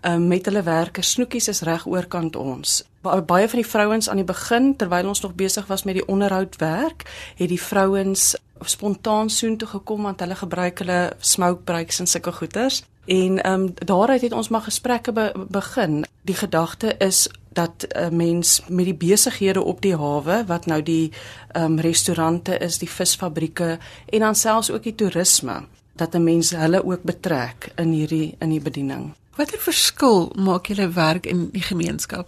um, 0.00 0.28
met 0.32 0.48
hulle 0.48 0.64
werkers. 0.64 1.12
Snoekies 1.12 1.52
is 1.52 1.60
reg 1.68 1.84
oorkant 1.84 2.36
ons. 2.36 2.80
Baie 3.04 3.48
van 3.48 3.60
die 3.60 3.68
vrouens 3.68 4.08
aan 4.08 4.24
die 4.24 4.28
begin 4.28 4.72
terwyl 4.76 5.12
ons 5.12 5.20
nog 5.20 5.36
besig 5.36 5.68
was 5.68 5.84
met 5.84 6.00
die 6.00 6.08
onderhoud 6.08 6.56
werk, 6.64 7.04
het 7.36 7.48
die 7.48 7.60
vrouens 7.60 8.34
spontaan 8.64 9.30
soontoe 9.30 9.68
gekom 9.68 10.02
want 10.02 10.20
hulle 10.20 10.34
gebruik 10.34 10.78
hulle 10.78 11.12
smoke 11.18 11.62
breaks 11.64 12.00
en 12.00 12.06
sulke 12.06 12.32
goeders. 12.32 12.82
En 13.06 13.42
ehm 13.42 13.60
um, 13.60 13.74
daaruit 13.74 14.20
het 14.20 14.32
ons 14.32 14.48
maar 14.48 14.60
gesprekke 14.60 15.12
be 15.12 15.32
begin. 15.48 16.04
Die 16.22 16.34
gedagte 16.34 16.94
is 16.98 17.28
dat 17.52 17.86
'n 17.88 17.98
uh, 17.98 18.08
mens 18.08 18.62
met 18.68 18.84
die 18.84 18.94
besighede 18.94 19.62
op 19.62 19.80
die 19.80 19.96
hawe 19.96 20.44
wat 20.46 20.66
nou 20.66 20.82
die 20.82 21.12
ehm 21.52 21.64
um, 21.64 21.80
restaurante 21.80 22.58
is, 22.58 22.78
die 22.78 22.90
visfabrieke 22.90 23.78
en 24.06 24.20
dan 24.20 24.34
selfs 24.34 24.70
ook 24.70 24.82
die 24.82 24.94
toerisme 24.94 25.64
dat 25.92 26.14
'n 26.14 26.24
mens 26.24 26.50
hulle 26.50 26.84
ook 26.84 27.02
betrek 27.02 27.72
in 27.76 27.90
hierdie 27.92 28.34
in 28.38 28.48
die 28.48 28.60
bediening. 28.60 29.12
Watter 29.36 29.58
verskil 29.58 30.32
maak 30.36 30.66
julle 30.66 30.88
werk 30.88 31.26
in 31.26 31.48
die 31.52 31.62
gemeenskap? 31.62 32.26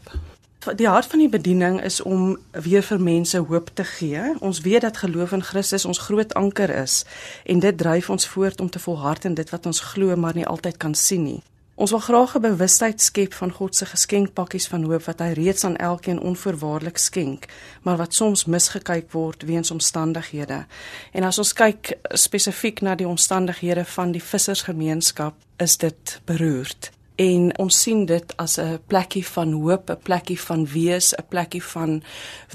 Die 0.62 0.88
hart 0.88 1.06
van 1.06 1.18
die 1.18 1.28
bediening 1.28 1.80
is 1.82 2.00
om 2.00 2.36
weer 2.50 2.84
vir 2.86 3.00
mense 3.02 3.38
hoop 3.38 3.70
te 3.74 3.84
gee. 3.84 4.20
Ons 4.38 4.60
weet 4.62 4.80
dat 4.80 4.96
geloof 4.96 5.32
in 5.32 5.42
Christus 5.42 5.84
ons 5.84 5.98
groot 5.98 6.34
anker 6.38 6.70
is 6.70 7.02
en 7.44 7.58
dit 7.58 7.78
dryf 7.78 8.10
ons 8.10 8.28
voort 8.28 8.60
om 8.60 8.70
te 8.70 8.78
volhard 8.78 9.24
in 9.24 9.34
dit 9.34 9.50
wat 9.50 9.66
ons 9.66 9.80
glo 9.80 10.16
maar 10.16 10.38
nie 10.38 10.46
altyd 10.46 10.76
kan 10.76 10.94
sien 10.94 11.24
nie. 11.24 11.42
Ons 11.74 11.90
wil 11.90 11.98
graag 11.98 12.36
'n 12.36 12.40
bewustheid 12.40 13.00
skep 13.00 13.34
van 13.34 13.50
God 13.50 13.76
se 13.76 13.86
geskenkpakkies 13.86 14.68
van 14.68 14.82
hoop 14.84 15.04
wat 15.04 15.18
hy 15.18 15.32
reeds 15.32 15.64
aan 15.64 15.76
elkeen 15.76 16.20
onvoorwaardelik 16.20 16.98
skenk, 16.98 17.46
maar 17.82 17.96
wat 17.96 18.14
soms 18.14 18.44
misgekyk 18.44 19.12
word 19.12 19.42
weens 19.42 19.70
omstandighede. 19.70 20.66
En 21.12 21.22
as 21.22 21.38
ons 21.38 21.52
kyk 21.52 21.98
spesifiek 22.08 22.80
na 22.80 22.94
die 22.94 23.08
omstandighede 23.08 23.84
van 23.84 24.12
die 24.12 24.22
vissersgemeenskap, 24.22 25.34
is 25.56 25.76
dit 25.76 26.20
beroerd. 26.24 26.92
En 27.14 27.58
ons 27.58 27.80
sien 27.82 28.06
dit 28.06 28.36
as 28.36 28.56
'n 28.58 28.80
plekkie 28.86 29.26
van 29.26 29.52
hoop, 29.52 29.90
'n 29.90 30.02
plekkie 30.02 30.40
van 30.40 30.66
wees, 30.66 31.14
'n 31.14 31.24
plekkie 31.28 31.62
van 31.62 32.02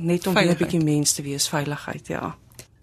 net 0.01 0.27
om 0.27 0.33
weer 0.33 0.51
'n 0.51 0.57
bietjie 0.57 0.83
mens 0.83 1.13
te 1.13 1.21
wees, 1.21 1.49
veiligheid, 1.49 2.07
ja. 2.07 2.35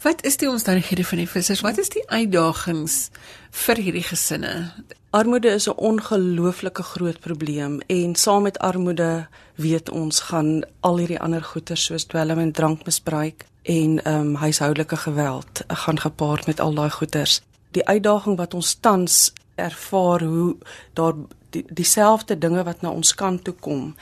Wat 0.04 0.24
is 0.24 0.36
die 0.36 0.50
omstandighede 0.50 1.04
van 1.04 1.18
die 1.18 1.28
vissers? 1.28 1.60
Wat 1.60 1.78
is 1.78 1.88
die 1.88 2.02
uitdagings 2.10 3.08
vir 3.50 3.76
hierdie 3.76 4.02
gesinne? 4.02 4.72
Armoede 5.10 5.48
is 5.48 5.68
'n 5.68 5.76
ongelooflike 5.76 6.82
groot 6.82 7.20
probleem 7.20 7.80
en 7.86 8.14
saam 8.14 8.42
met 8.42 8.58
armoede 8.58 9.26
weet 9.54 9.90
ons 9.90 10.20
gaan 10.20 10.62
al 10.80 10.98
hierdie 10.98 11.20
ander 11.20 11.42
goeie 11.42 11.76
soos 11.76 12.04
dwelm 12.04 12.38
en 12.38 12.52
drankmisbruik 12.52 13.44
en 13.62 14.04
ehm 14.04 14.20
um, 14.20 14.34
huishoudelike 14.34 14.96
geweld 14.96 15.64
gaan 15.66 16.00
gepaard 16.00 16.46
met 16.46 16.60
al 16.60 16.74
daai 16.74 16.90
goeters. 16.90 17.40
Die 17.70 17.86
uitdaging 17.86 18.36
wat 18.36 18.54
ons 18.54 18.74
tans 18.74 19.32
ervaar 19.54 20.22
hoe 20.22 20.56
daar 20.92 21.14
dieselfde 21.54 22.34
die 22.34 22.48
dinge 22.48 22.64
wat 22.64 22.82
na 22.82 22.90
ons 22.90 23.14
kant 23.14 23.44
toe 23.44 23.54
kom 23.54 23.94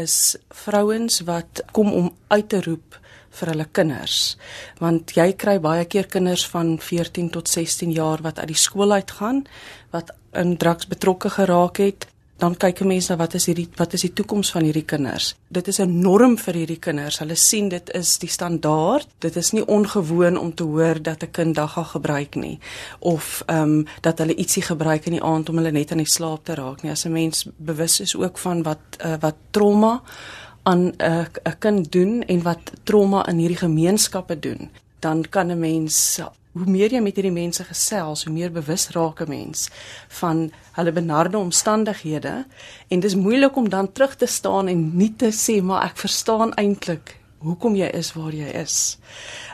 is 0.00 0.36
vrouens 0.48 1.20
wat 1.28 1.62
kom 1.72 1.92
om 1.92 2.12
uit 2.28 2.48
te 2.48 2.60
roep 2.64 2.96
vir 3.38 3.52
hulle 3.52 3.66
kinders. 3.72 4.36
Want 4.82 5.14
jy 5.14 5.32
kry 5.38 5.58
baie 5.62 5.84
keer 5.90 6.08
kinders 6.10 6.46
van 6.50 6.78
14 6.82 7.30
tot 7.36 7.48
16 7.48 7.92
jaar 7.94 8.22
wat 8.26 8.40
uit 8.40 8.50
die 8.50 8.58
skool 8.58 8.92
uitgaan, 8.92 9.44
wat 9.94 10.10
in 10.32 10.56
drugs 10.56 10.88
betrokke 10.90 11.30
geraak 11.30 11.78
het, 11.82 12.06
dan 12.40 12.56
kyk 12.56 12.80
'n 12.80 12.86
mens 12.86 13.08
na 13.08 13.16
wat 13.16 13.34
is 13.34 13.46
hierdie 13.46 13.68
wat 13.76 13.92
is 13.92 14.00
die 14.00 14.12
toekoms 14.12 14.50
van 14.50 14.62
hierdie 14.62 14.84
kinders. 14.84 15.34
Dit 15.48 15.68
is 15.68 15.78
'n 15.78 16.00
norm 16.00 16.38
vir 16.38 16.54
hierdie 16.54 16.78
kinders. 16.78 17.18
Hulle 17.18 17.34
sien 17.34 17.68
dit 17.68 17.90
is 17.94 18.18
die 18.18 18.28
standaard. 18.28 19.08
Dit 19.18 19.36
is 19.36 19.52
nie 19.52 19.66
ongewoon 19.66 20.38
om 20.38 20.54
te 20.54 20.62
hoor 20.62 21.02
dat 21.02 21.22
'n 21.22 21.30
kind 21.30 21.54
dagga 21.54 21.82
gebruik 21.82 22.34
nie 22.34 22.58
of 22.98 23.42
ehm 23.46 23.62
um, 23.62 23.86
dat 24.00 24.18
hulle 24.18 24.34
ietsie 24.34 24.62
gebruik 24.62 25.06
in 25.06 25.12
die 25.12 25.22
aand 25.22 25.48
om 25.48 25.56
hulle 25.56 25.70
net 25.70 25.90
aan 25.90 26.04
die 26.04 26.06
slaap 26.16 26.44
te 26.44 26.54
raak 26.54 26.82
nie. 26.82 26.90
As 26.90 27.04
'n 27.04 27.12
mens 27.12 27.46
bewus 27.56 28.00
is 28.00 28.16
ook 28.16 28.38
van 28.38 28.62
wat 28.62 28.78
uh, 29.04 29.14
wat 29.20 29.36
trauma 29.50 30.02
aan 30.62 30.84
'n 30.86 30.94
uh, 30.98 31.24
'n 31.44 31.58
kind 31.58 31.92
doen 31.92 32.22
en 32.22 32.42
wat 32.42 32.72
trauma 32.84 33.26
in 33.28 33.36
hierdie 33.36 33.56
gemeenskappe 33.66 34.38
doen, 34.38 34.70
dan 34.98 35.28
kan 35.28 35.50
'n 35.50 35.58
mens 35.58 36.20
hoe 36.52 36.66
meer 36.66 36.92
jy 36.92 37.00
met 37.02 37.14
hierdie 37.18 37.34
mense 37.34 37.64
gesels, 37.64 38.24
hoe 38.26 38.32
meer 38.34 38.50
bewus 38.50 38.88
raak 38.96 39.20
'n 39.22 39.28
mens 39.28 39.68
van 40.20 40.50
hulle 40.72 40.92
benarde 40.92 41.38
omstandighede 41.38 42.44
en 42.88 43.00
dis 43.00 43.14
moeilik 43.14 43.56
om 43.56 43.68
dan 43.68 43.92
terug 43.92 44.16
te 44.16 44.26
staan 44.26 44.68
en 44.68 44.96
nie 44.96 45.14
te 45.16 45.30
sê 45.30 45.62
maar 45.62 45.84
ek 45.84 45.96
verstaan 45.96 46.54
eintlik 46.54 47.20
hoekom 47.38 47.76
jy 47.76 47.88
is 47.96 48.12
waar 48.12 48.32
jy 48.32 48.50
is. 48.62 48.98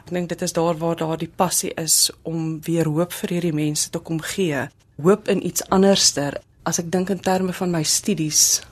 Ek 0.07 0.11
dink 0.11 0.29
dit 0.29 0.43
is 0.43 0.53
daar 0.53 0.77
waar 0.79 0.97
daar 0.97 1.19
die 1.19 1.31
passie 1.37 1.73
is 1.77 2.11
om 2.23 2.61
weer 2.67 2.89
hoop 2.89 3.13
vir 3.13 3.37
hierdie 3.37 3.55
mense 3.55 3.91
te 3.91 3.99
kom 3.99 4.21
gee, 4.21 4.69
hoop 5.03 5.29
in 5.29 5.47
iets 5.47 5.63
anderster. 5.71 6.41
As 6.65 6.79
ek 6.79 6.91
dink 6.91 7.11
in 7.11 7.21
terme 7.21 7.53
van 7.53 7.71
my 7.71 7.83
studies, 7.83 8.63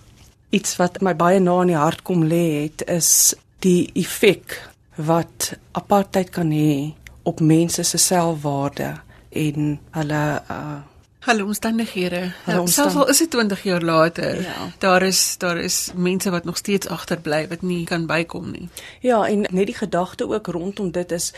iets 0.50 0.76
wat 0.76 1.00
my 1.02 1.14
baie 1.14 1.40
na 1.40 1.60
in 1.62 1.68
die 1.74 1.78
hart 1.78 2.02
kom 2.02 2.24
lê 2.24 2.64
het 2.64 2.82
is 2.90 3.34
die 3.60 3.90
effek 3.94 4.58
wat 4.96 5.54
apartheid 5.72 6.30
kan 6.34 6.50
hê 6.50 6.94
op 7.24 7.40
mense 7.40 7.82
se 7.82 7.98
selfwaarde 7.98 8.94
en 9.34 9.78
hulle 9.90 10.24
uh 10.50 10.82
hulle 11.24 11.44
omstandighede. 11.44 12.32
Omstand... 12.46 12.68
Selfs 12.68 12.96
al 12.96 13.08
is 13.08 13.18
dit 13.18 13.30
20 13.30 13.62
jaar 13.62 13.82
later, 13.82 14.42
ja. 14.42 14.68
daar 14.78 15.02
is 15.02 15.38
daar 15.38 15.56
is 15.56 15.90
mense 15.94 16.30
wat 16.30 16.44
nog 16.44 16.56
steeds 16.56 16.88
agterbly 16.88 17.46
wat 17.48 17.62
nie 17.62 17.84
kan 17.88 18.06
bykom 18.06 18.50
nie. 18.50 18.68
Ja, 19.00 19.26
en 19.28 19.46
net 19.48 19.66
die 19.66 19.78
gedagte 19.78 20.28
ook 20.28 20.46
rondom 20.46 20.90
dit 20.90 21.12
is 21.12 21.32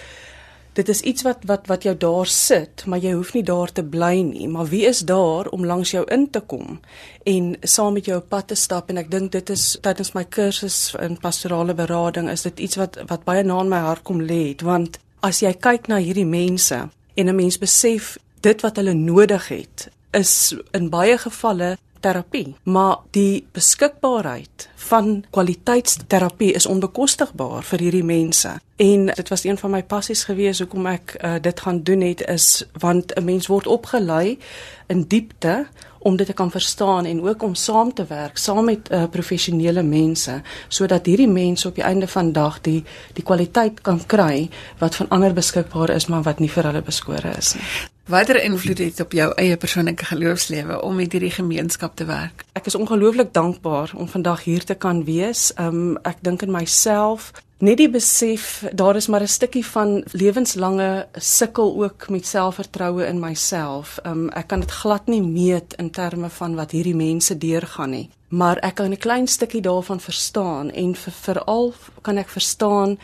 dit 0.76 0.88
is 0.88 1.00
iets 1.00 1.23
wat 1.23 1.47
wat 1.49 1.66
wat 1.71 1.83
jou 1.83 1.95
daar 1.97 2.26
sit, 2.26 2.85
maar 2.87 2.99
jy 2.99 3.14
hoef 3.16 3.33
nie 3.33 3.45
daar 3.47 3.73
te 3.73 3.85
bly 3.85 4.21
nie, 4.26 4.49
maar 4.49 4.66
wie 4.69 4.85
is 4.85 5.00
daar 5.09 5.49
om 5.49 5.64
langs 5.64 5.90
jou 5.95 6.05
in 6.12 6.28
te 6.31 6.40
kom 6.40 6.81
en 7.25 7.55
saam 7.62 7.97
met 7.97 8.11
jou 8.11 8.21
pad 8.21 8.50
te 8.52 8.55
stap 8.55 8.90
en 8.90 9.00
ek 9.00 9.11
dink 9.11 9.33
dit 9.33 9.50
is 9.50 9.78
tydens 9.83 10.12
my 10.19 10.25
kursus 10.25 10.95
in 11.00 11.16
pastorale 11.23 11.75
berading 11.75 12.28
is 12.31 12.45
dit 12.45 12.61
iets 12.69 12.76
wat 12.76 12.99
wat 13.09 13.25
baie 13.25 13.45
na 13.45 13.61
in 13.64 13.73
my 13.73 13.81
hart 13.88 14.05
kom 14.05 14.21
lê, 14.21 14.55
want 14.62 15.00
as 15.26 15.42
jy 15.42 15.50
kyk 15.59 15.88
na 15.90 15.99
hierdie 15.99 16.28
mense 16.28 16.76
en 17.16 17.28
'n 17.28 17.35
mens 17.35 17.59
besef 17.59 18.16
dit 18.40 18.61
wat 18.62 18.76
hulle 18.76 18.95
nodig 18.95 19.49
het 19.49 19.88
is 20.12 20.54
in 20.73 20.88
baie 20.90 21.18
gevalle 21.18 21.76
terapie, 22.00 22.54
maar 22.62 22.99
die 23.11 23.47
beskikbaarheid 23.52 24.68
van 24.88 25.25
kwaliteitsterapie 25.30 26.52
is 26.52 26.66
onbekostigbaar 26.66 27.64
vir 27.64 27.78
hierdie 27.78 28.04
mense. 28.04 28.52
En 28.76 29.06
dit 29.06 29.28
was 29.28 29.45
een 29.45 29.59
van 29.59 29.71
my 29.71 29.83
passies 29.83 30.25
gewees 30.25 30.61
hoekom 30.62 30.87
ek 30.87 31.16
uh, 31.18 31.35
dit 31.42 31.61
gaan 31.61 31.83
doen 31.83 32.00
het 32.00 32.23
is 32.28 32.64
want 32.78 33.14
'n 33.16 33.25
mens 33.25 33.47
word 33.47 33.66
opgelei 33.66 34.38
in 34.87 35.02
diepte 35.09 35.66
om 36.06 36.16
dit 36.16 36.26
te 36.26 36.36
kan 36.38 36.50
verstaan 36.50 37.08
en 37.10 37.22
ook 37.26 37.42
om 37.42 37.54
saam 37.54 37.92
te 37.94 38.06
werk 38.08 38.38
saam 38.38 38.64
met 38.70 38.90
uh, 38.90 39.04
professionele 39.10 39.82
mense 39.82 40.38
sodat 40.68 41.06
hierdie 41.10 41.30
mense 41.30 41.68
op 41.68 41.75
die 41.75 41.84
einde 41.84 42.06
van 42.06 42.32
dag 42.32 42.60
die 42.60 42.78
die 43.18 43.25
kwaliteit 43.26 43.82
kan 43.82 43.98
kry 44.06 44.48
wat 44.78 44.94
van 45.02 45.10
ander 45.10 45.34
beskikbaar 45.34 45.90
is 45.96 46.06
maar 46.06 46.22
wat 46.22 46.38
nie 46.38 46.50
vir 46.50 46.70
hulle 46.70 46.82
beskore 46.86 47.34
is 47.38 47.54
nie. 47.58 47.68
Watter 48.06 48.38
invloed 48.38 48.78
het 48.78 49.00
op 49.02 49.14
jou 49.18 49.32
eie 49.34 49.56
persoonlike 49.58 50.06
geloofslewe 50.06 50.78
om 50.82 50.94
met 50.94 51.12
hierdie 51.12 51.32
gemeenskap 51.34 51.96
te 51.98 52.04
werk? 52.06 52.44
Ek 52.54 52.68
is 52.70 52.78
ongelooflik 52.78 53.32
dankbaar 53.34 53.90
om 53.98 54.06
vandag 54.08 54.44
hier 54.44 54.64
te 54.64 54.76
kan 54.78 55.02
wees. 55.08 55.48
Um 55.58 55.98
ek 56.06 56.22
dink 56.22 56.46
in 56.46 56.54
myself 56.54 57.32
net 57.58 57.78
die 57.80 57.88
besef 57.88 58.64
daar 58.72 58.96
is 58.96 59.06
maar 59.06 59.22
'n 59.22 59.28
stukkie 59.28 59.66
van 59.66 60.04
lewenslange 60.12 61.06
sukkel 61.12 61.82
ook 61.82 62.08
met 62.08 62.26
selfvertroue 62.26 63.06
in 63.06 63.20
myself. 63.20 63.98
Um 64.04 64.28
ek 64.28 64.46
kan 64.46 64.60
dit 64.60 64.70
glad 64.70 65.06
nie 65.06 65.22
meet 65.22 65.75
in 65.75 65.90
terme 65.90 66.28
van 66.28 66.54
wat 66.54 66.70
hierdie 66.70 66.94
mense 66.94 67.38
deurgaan 67.38 67.90
nie, 67.90 68.10
maar 68.28 68.56
ek 68.56 68.75
kan 68.75 68.90
'n 68.90 68.96
klein 68.96 69.26
stukkie 69.26 69.62
daarvan 69.62 70.00
verstaan 70.00 70.70
en 70.70 70.94
veral 70.96 71.75
kan 72.02 72.16
ek 72.16 72.28
verstaan 72.28 72.98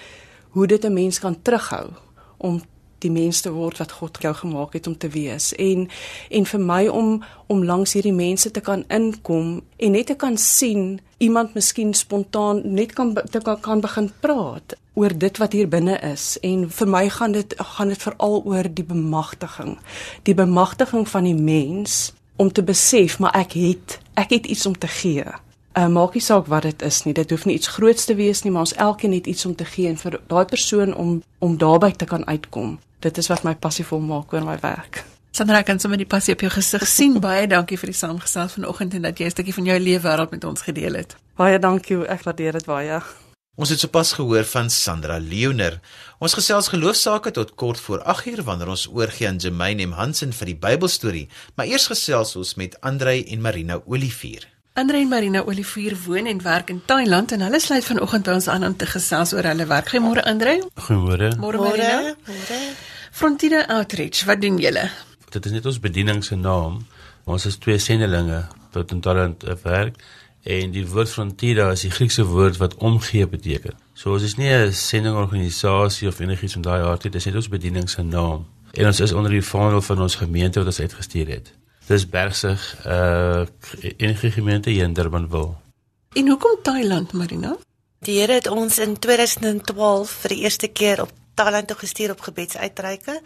hoe 0.51 0.67
dit 0.67 0.85
'n 0.85 0.93
mens 0.93 1.19
kan 1.19 1.43
terughou 1.43 1.89
om 2.37 2.63
die 3.03 3.11
mens 3.13 3.43
te 3.45 3.53
word 3.53 3.81
wat 3.83 3.93
God 3.99 4.19
jou 4.23 4.33
gemaak 4.35 4.77
het 4.77 4.87
om 4.87 4.97
te 4.99 5.11
wees. 5.13 5.53
En 5.61 5.89
en 6.31 6.47
vir 6.47 6.61
my 6.61 6.87
om 6.89 7.23
om 7.53 7.65
langs 7.65 7.93
hierdie 7.93 8.15
mense 8.17 8.51
te 8.51 8.61
kan 8.61 8.85
inkom 8.89 9.61
en 9.77 9.93
net 9.93 10.07
te 10.07 10.17
kan 10.17 10.39
sien 10.39 11.01
iemand 11.19 11.55
miskien 11.55 11.95
spontaan 11.95 12.63
net 12.65 12.93
kan 12.93 13.15
te 13.15 13.41
kan, 13.41 13.61
kan 13.61 13.81
begin 13.81 14.11
praat 14.21 14.77
oor 14.95 15.13
dit 15.19 15.39
wat 15.39 15.53
hier 15.53 15.69
binne 15.69 15.99
is. 16.13 16.39
En 16.43 16.69
vir 16.71 16.89
my 16.89 17.09
gaan 17.09 17.33
dit 17.33 17.55
gaan 17.59 17.89
dit 17.89 18.03
veral 18.03 18.43
oor 18.45 18.69
die 18.69 18.85
bemagtiging. 18.85 19.79
Die 20.23 20.35
bemagtiging 20.35 21.09
van 21.09 21.25
die 21.25 21.39
mens 21.39 22.13
om 22.37 22.53
te 22.53 22.63
besef 22.63 23.19
maar 23.19 23.35
ek 23.39 23.57
het 23.61 23.99
ek 24.15 24.31
het 24.31 24.47
iets 24.47 24.67
om 24.67 24.79
te 24.79 24.89
gee 24.89 25.25
Uh, 25.75 25.89
maak 25.89 26.15
nie 26.15 26.23
saak 26.23 26.47
wat 26.47 26.63
dit 26.63 26.83
is 26.83 27.03
nie. 27.05 27.15
Dit 27.15 27.31
hoef 27.31 27.45
nie 27.45 27.55
iets 27.55 27.67
groots 27.67 28.05
te 28.05 28.15
wees 28.15 28.43
nie, 28.43 28.53
maar 28.53 28.67
ons 28.69 28.75
elkeen 28.75 29.13
het 29.13 29.27
iets 29.27 29.47
om 29.47 29.55
te 29.55 29.65
gee 29.65 29.89
en 29.89 29.97
vir 29.97 30.21
daai 30.27 30.45
persoon 30.45 30.95
om 30.95 31.23
om 31.39 31.59
daarby 31.59 31.93
te 31.93 32.05
kan 32.05 32.27
uitkom 32.27 32.79
dit 33.03 33.19
is 33.19 33.31
wat 33.31 33.47
my 33.47 33.55
passie 33.59 33.87
vol 33.87 34.03
maak 34.05 34.33
oor 34.35 34.47
my 34.47 34.59
werk. 34.63 35.03
Sandra, 35.33 35.63
kan 35.65 35.81
sommer 35.81 35.99
die 36.01 36.09
passie 36.09 36.35
op 36.37 36.45
jou 36.45 36.51
gesig 36.53 36.85
sien. 36.89 37.17
Baie 37.25 37.49
dankie 37.49 37.79
vir 37.81 37.93
die 37.93 37.97
saamgestel 37.97 38.51
vanoggend 38.53 38.95
en 38.99 39.09
dat 39.09 39.19
jy 39.19 39.27
'n 39.27 39.35
stukkie 39.35 39.55
van 39.55 39.65
jou 39.65 39.79
lewe 39.79 40.03
wêreld 40.05 40.31
met 40.31 40.45
ons 40.45 40.63
gedeel 40.63 40.95
het. 40.95 41.17
Baie 41.37 41.59
dankie, 41.59 42.07
ek 42.07 42.23
waardeer 42.23 42.53
dit 42.53 42.67
baie. 42.67 43.03
Ons 43.57 43.69
het 43.69 43.81
sopas 43.81 44.13
gehoor 44.13 44.45
van 44.45 44.71
Sandra 44.71 45.19
Leoner. 45.19 45.81
Ons 46.19 46.35
gesels 46.35 46.69
geloofsaake 46.69 47.31
tot 47.31 47.55
kort 47.55 47.81
voor 47.81 48.01
8uur 48.01 48.45
wanneer 48.45 48.69
ons 48.69 48.89
oorgie 48.89 49.29
aan 49.29 49.37
Jermaine 49.37 49.87
M 49.87 49.93
Hansen 49.93 50.33
vir 50.33 50.47
die 50.47 50.57
Bybelstorie, 50.57 51.29
maar 51.57 51.67
eers 51.67 51.87
gesels 51.87 52.37
ons 52.37 52.55
met 52.55 52.81
Andrei 52.81 53.25
en 53.25 53.41
Marina 53.41 53.81
Olivier. 53.87 54.52
Andrei 54.75 55.03
en 55.03 55.09
Marina 55.09 55.43
Olivier 55.45 55.97
woon 56.07 56.27
en 56.27 56.43
werk 56.43 56.71
in 56.71 56.81
Thailand 56.85 57.33
en 57.33 57.41
hulle 57.41 57.61
sluit 57.61 57.85
vanoggend 57.85 58.25
by 58.25 58.39
ons 58.39 58.49
aan 58.49 58.65
om 58.65 58.77
te 58.77 58.87
gesels 58.87 59.35
oor 59.37 59.45
hulle 59.45 59.67
werk. 59.67 59.93
Goeiemôre 59.93 60.25
Andrei. 60.25 60.63
Goeiemôre. 60.87 61.35
Môre 61.39 61.61
Marina. 61.61 62.15
Môre. 62.27 62.61
Frontiere 63.13 63.67
Outreach, 63.69 64.25
wat 64.25 64.41
doen 64.41 64.57
julle? 64.59 64.89
Dit 65.31 65.47
is 65.47 65.53
net 65.53 65.67
ons 65.67 65.81
bediening 65.81 66.25
se 66.25 66.37
naam. 66.37 66.87
Ons 67.25 67.47
is 67.47 67.61
twee 67.61 67.79
sendelinge 67.79 68.47
wat 68.73 68.91
in 68.97 69.01
Thailand 69.01 69.45
werk 69.63 70.01
En 70.43 70.73
die 70.75 70.83
woord 70.91 71.11
frontira 71.11 71.69
is 71.71 71.85
die 71.87 71.93
Griekse 71.95 72.25
woord 72.27 72.57
wat 72.59 72.75
omgee 72.83 73.27
beteken. 73.31 73.77
So 73.95 74.13
ons 74.13 74.23
is 74.27 74.35
nie 74.37 74.51
'n 74.51 74.73
sendingorganisasie 74.73 76.09
of 76.09 76.19
enigiets 76.19 76.53
van 76.53 76.63
daai 76.63 76.83
aard 76.83 77.05
nie, 77.05 77.13
dis 77.13 77.25
net 77.25 77.35
ons 77.35 77.49
bediening 77.49 77.91
se 77.91 78.03
naam. 78.03 78.47
En 78.73 78.87
ons 78.87 79.01
is 79.01 79.13
onder 79.13 79.31
die 79.31 79.43
vaandel 79.43 79.81
van 79.81 80.01
ons 80.01 80.15
gemeente 80.15 80.59
wat 80.59 80.67
ons 80.67 80.81
uitgestuur 80.81 81.29
het. 81.29 81.53
Dis 81.87 82.09
Bergsig 82.09 82.63
uh 82.87 83.43
enige 83.97 84.31
gemeente 84.31 84.71
hier 84.71 84.85
in 84.85 84.93
Durban 84.93 85.29
wil. 85.29 85.61
En 86.13 86.29
hoekom 86.29 86.59
Thailand, 86.63 87.13
Marina? 87.13 87.57
Die 87.99 88.21
Here 88.21 88.33
het 88.33 88.47
ons 88.47 88.79
in 88.79 88.99
2012 88.99 90.11
vir 90.11 90.29
die 90.35 90.39
eerste 90.43 90.69
keer 90.69 91.03
op 91.03 91.11
Thailand 91.35 91.67
toe 91.67 91.77
gestuur 91.77 92.11
op 92.11 92.21
gebedsuitreike. 92.21 93.21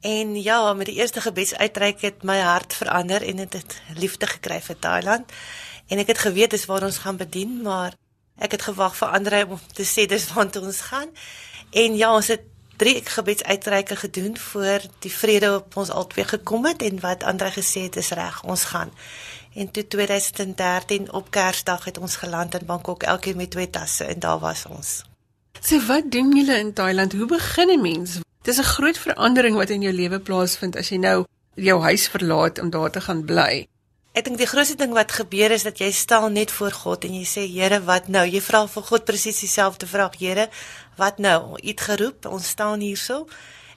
En 0.00 0.42
ja, 0.42 0.72
met 0.72 0.86
die 0.86 0.94
eerste 0.94 1.20
gebedsuitreik 1.20 2.00
het 2.00 2.22
my 2.22 2.38
hart 2.38 2.74
verander 2.74 3.22
en 3.22 3.38
het 3.38 3.52
dit 3.52 3.80
liefde 3.96 4.26
gekry 4.26 4.60
vir 4.60 4.78
Thailand. 4.78 5.32
En 5.88 5.98
ek 5.98 6.12
het 6.12 6.18
geweet 6.18 6.50
dis 6.50 6.64
waar 6.64 6.84
ons 6.84 6.98
gaan 6.98 7.16
bedien, 7.16 7.62
maar 7.62 7.96
ek 8.36 8.56
het 8.56 8.62
gewag 8.62 8.96
vir 8.96 9.08
ander 9.08 9.38
om 9.48 9.60
te 9.72 9.84
sê 9.84 10.06
dis 10.08 10.28
waar 10.32 10.48
ons 10.60 10.80
gaan. 10.80 11.08
En 11.70 11.96
ja, 11.96 12.14
ons 12.14 12.28
het 12.28 12.53
drie 12.76 13.04
gebedsuitreike 13.04 13.96
gedoen 13.96 14.38
voor 14.38 14.80
die 14.98 15.12
vrede 15.12 15.54
op 15.54 15.76
ons 15.76 15.90
albei 15.90 16.24
gekom 16.24 16.66
het 16.66 16.82
en 16.82 17.00
wat 17.00 17.22
Andre 17.22 17.50
gesê 17.50 17.86
het 17.86 17.96
is 17.96 18.10
reg, 18.10 18.42
ons 18.42 18.64
gaan. 18.64 18.90
En 19.54 19.70
toe 19.70 19.86
2013 19.86 21.12
op 21.12 21.30
Kersdag 21.30 21.84
het 21.84 21.98
ons 21.98 22.16
geland 22.16 22.54
in 22.54 22.66
Bangkok, 22.66 23.02
elkeen 23.02 23.36
met 23.36 23.50
twee 23.50 23.70
tasse 23.70 24.04
en 24.04 24.18
daar 24.18 24.38
was 24.38 24.64
ons. 24.68 25.02
So 25.60 25.80
wat 25.86 26.10
doen 26.10 26.36
julle 26.36 26.58
in 26.58 26.72
Thailand? 26.72 27.12
Hoe 27.12 27.26
begin 27.26 27.68
'n 27.68 27.80
mens? 27.80 28.18
Dis 28.42 28.58
'n 28.58 28.72
groot 28.76 28.98
verandering 28.98 29.56
wat 29.56 29.70
in 29.70 29.80
jou 29.80 29.94
lewe 29.94 30.20
plaasvind 30.20 30.76
as 30.76 30.88
jy 30.88 30.96
nou 30.96 31.24
jou 31.54 31.82
huis 31.82 32.08
verlaat 32.08 32.58
om 32.58 32.70
daar 32.70 32.90
te 32.90 33.00
gaan 33.00 33.24
bly. 33.24 33.66
Ek 34.14 34.28
dink 34.28 34.38
die 34.38 34.46
grootste 34.46 34.76
ding 34.78 34.92
wat 34.94 35.10
gebeur 35.10 35.50
is 35.50 35.64
dat 35.66 35.80
jy 35.82 35.88
staan 35.90 36.36
net 36.36 36.52
voor 36.54 36.70
God 36.70 37.04
en 37.04 37.14
jy 37.16 37.24
sê 37.26 37.42
Here, 37.50 37.80
wat 37.82 38.06
nou? 38.06 38.22
Jy 38.22 38.40
vra 38.46 38.60
vir 38.70 38.82
God 38.82 39.04
presies 39.04 39.40
dieselfde 39.42 39.88
vraag, 39.90 40.14
Here, 40.20 40.44
wat 40.96 41.18
nou? 41.18 41.56
U 41.56 41.66
het 41.66 41.80
geroep, 41.80 42.26
ons 42.26 42.48
staan 42.48 42.80
hierso 42.80 43.26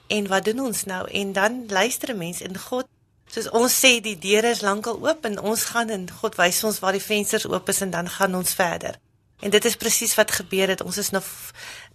en 0.07 0.27
wat 0.27 0.45
doen 0.45 0.59
ons 0.59 0.83
nou? 0.83 1.07
En 1.09 1.33
dan 1.33 1.65
luister 1.67 2.13
'n 2.13 2.17
mens 2.17 2.41
en 2.41 2.57
God 2.57 2.87
Soos 3.27 3.49
ons 3.51 3.73
sê 3.83 3.97
die 3.99 4.15
deure 4.15 4.53
is 4.55 4.61
lankal 4.63 5.01
oop 5.03 5.25
en 5.27 5.39
ons 5.39 5.63
gaan 5.73 5.89
en 5.91 6.05
God 6.21 6.37
wys 6.39 6.63
ons 6.63 6.79
waar 6.79 6.95
die 6.95 7.03
vensters 7.03 7.45
oop 7.45 7.69
is 7.69 7.81
en 7.83 7.91
dan 7.91 8.07
gaan 8.09 8.35
ons 8.35 8.53
verder. 8.55 8.95
En 9.43 9.51
dit 9.53 9.65
is 9.65 9.75
presies 9.75 10.15
wat 10.15 10.31
gebeur 10.31 10.71
het. 10.71 10.81
Ons 10.81 10.97
is 10.97 11.11
nou 11.11 11.21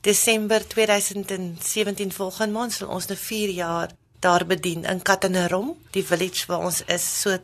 Desember 0.00 0.62
2017 0.68 2.12
volgende 2.12 2.52
maand 2.52 2.76
sal 2.76 2.92
ons 2.92 3.08
nou 3.08 3.18
4 3.18 3.54
jaar 3.56 3.94
daar 4.22 4.44
bedien 4.46 4.84
in 4.84 5.02
Katanerom, 5.02 5.72
die 5.90 6.04
village 6.06 6.46
waar 6.46 6.68
ons 6.68 6.82
is, 6.86 7.06
so 7.22 7.38